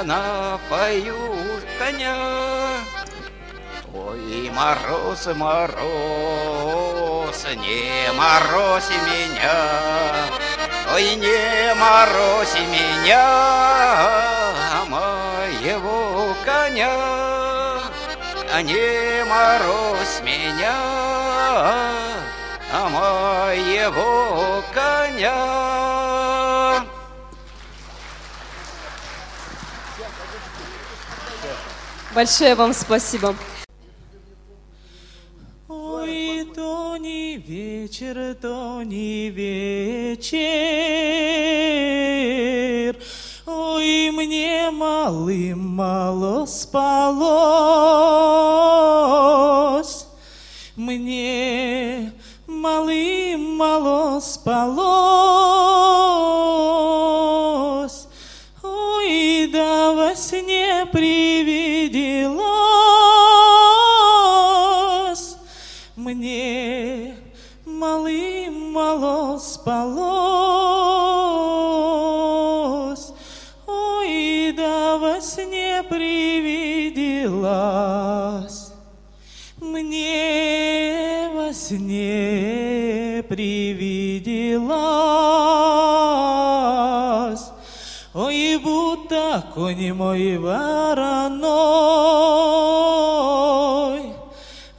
напою 0.05 1.19
коня. 1.79 2.17
Ой, 3.93 4.51
мороз, 4.55 5.27
мороз, 5.35 5.81
не 7.57 8.13
морозь 8.13 8.91
меня, 9.07 9.59
Ой, 10.93 11.15
не 11.15 11.75
морозь 11.75 12.55
меня, 12.69 13.27
моего 14.89 16.35
коня, 16.45 17.81
не 18.63 19.25
морозь 19.25 20.21
меня, 20.23 20.75
а 22.73 22.89
моего 22.89 24.65
коня. 24.75 25.61
Большое 32.13 32.57
вам 32.57 32.75
спасибо. 32.75 33.37
Ой, 36.03 36.47
то 36.55 36.97
не 36.97 37.37
вечер, 37.37 38.35
то 38.41 38.83
не 38.83 39.29
вечер. 39.29 40.31
Ой, 43.47 44.11
мне 44.11 44.71
малым 44.71 45.59
мало 45.77 46.47
спалось. 46.47 47.27
Мне 50.77 52.13
малым 52.47 53.57
мало 53.57 54.21
спалось. 54.21 56.00
Привиделась, 83.31 84.73
Ой, 88.13 88.57
будто 88.57 89.45
конь 89.55 89.93
мой 89.93 90.37
вороной 90.37 91.31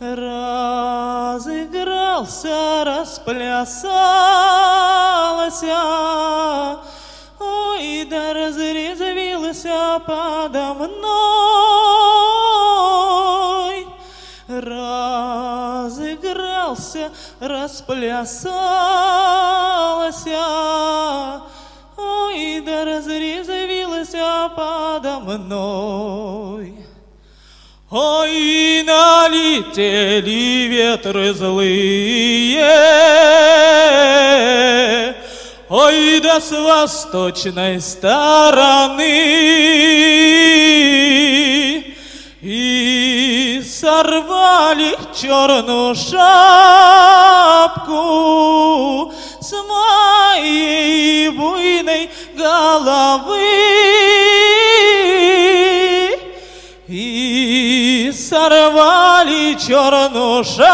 Разыгрался, 0.01 0.43
расплясался, 2.83 3.87
Ой, 7.39 8.05
да 8.09 8.33
разрезвился 8.33 10.01
подо 10.05 10.73
мной 10.73 11.00
расплясался, 17.41 18.51
ой, 21.97 22.61
да 22.61 22.85
разрезвился 22.85 24.49
подо 24.55 25.19
мной. 25.19 26.75
Ой, 27.89 28.83
налетели 28.83 30.67
ветры 30.67 31.33
злые, 31.33 32.61
Ой, 35.67 36.19
да 36.21 36.39
с 36.39 36.51
восточной 36.51 37.81
стороны 37.81 39.01
сорвали 44.01 44.97
черную 45.13 45.93
шапку 45.95 46.23
С 49.39 49.53
моей 49.69 51.29
буйной 51.29 52.09
головы 52.35 53.41
и 56.87 58.11
сорвали 58.13 59.55
черную 59.55 60.43
шапку 60.43 60.71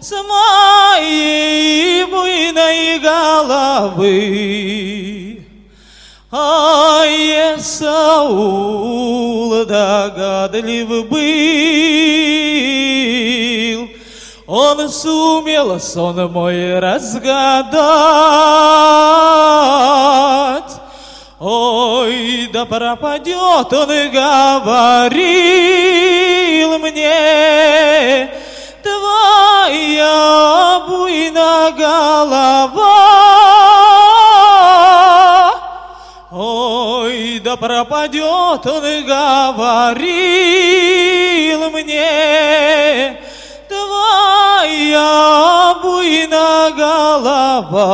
с 0.00 0.10
моей 0.10 2.04
буйной 2.06 2.98
головы. 2.98 4.02
Ай, 6.34 7.58
Саул 7.60 9.12
догадлив 9.66 10.88
был, 11.10 11.20
Он 14.46 14.88
сумел 14.88 15.78
сон 15.78 16.32
мой 16.32 16.78
разгадать. 16.80 17.82
Ой, 21.38 22.48
да 22.50 22.64
пропадет 22.64 23.70
он, 23.70 23.88
говорил 24.10 24.78
мне, 26.78 28.30
твоя 28.82 30.14
буйна 30.88 31.72
голова. 31.76 32.81
Да 37.52 37.56
пропадет 37.58 38.66
он, 38.66 39.04
говорил 39.04 39.70
мне, 41.70 43.20
твоя 43.68 45.08
буйна 45.82 46.70
голова. 46.74 47.84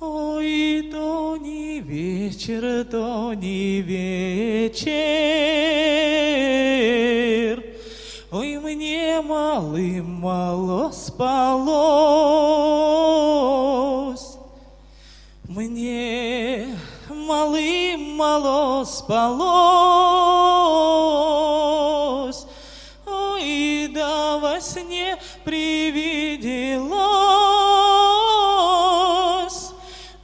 Ой, 0.00 0.88
то 0.92 1.36
не 1.38 1.80
вечер, 1.80 2.84
то 2.84 3.32
не 3.34 3.80
вечер. 3.80 4.86
Ой, 8.30 8.58
мне 8.60 9.20
малым 9.22 10.20
мало 10.20 10.92
спалось. 10.92 12.47
Мало 18.38 18.84
спалось. 18.84 19.48
Ой, 23.06 23.88
да 23.92 24.38
во 24.38 24.60
сне 24.60 25.16
привиделось 25.44 26.88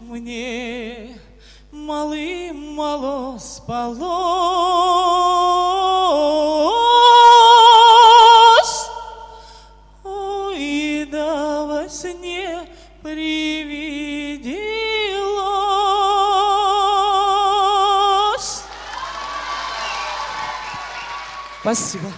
мне 0.00 1.18
малым 1.72 2.74
мало 2.74 3.38
спалось. 3.38 4.53
Спасибо. 21.64 22.12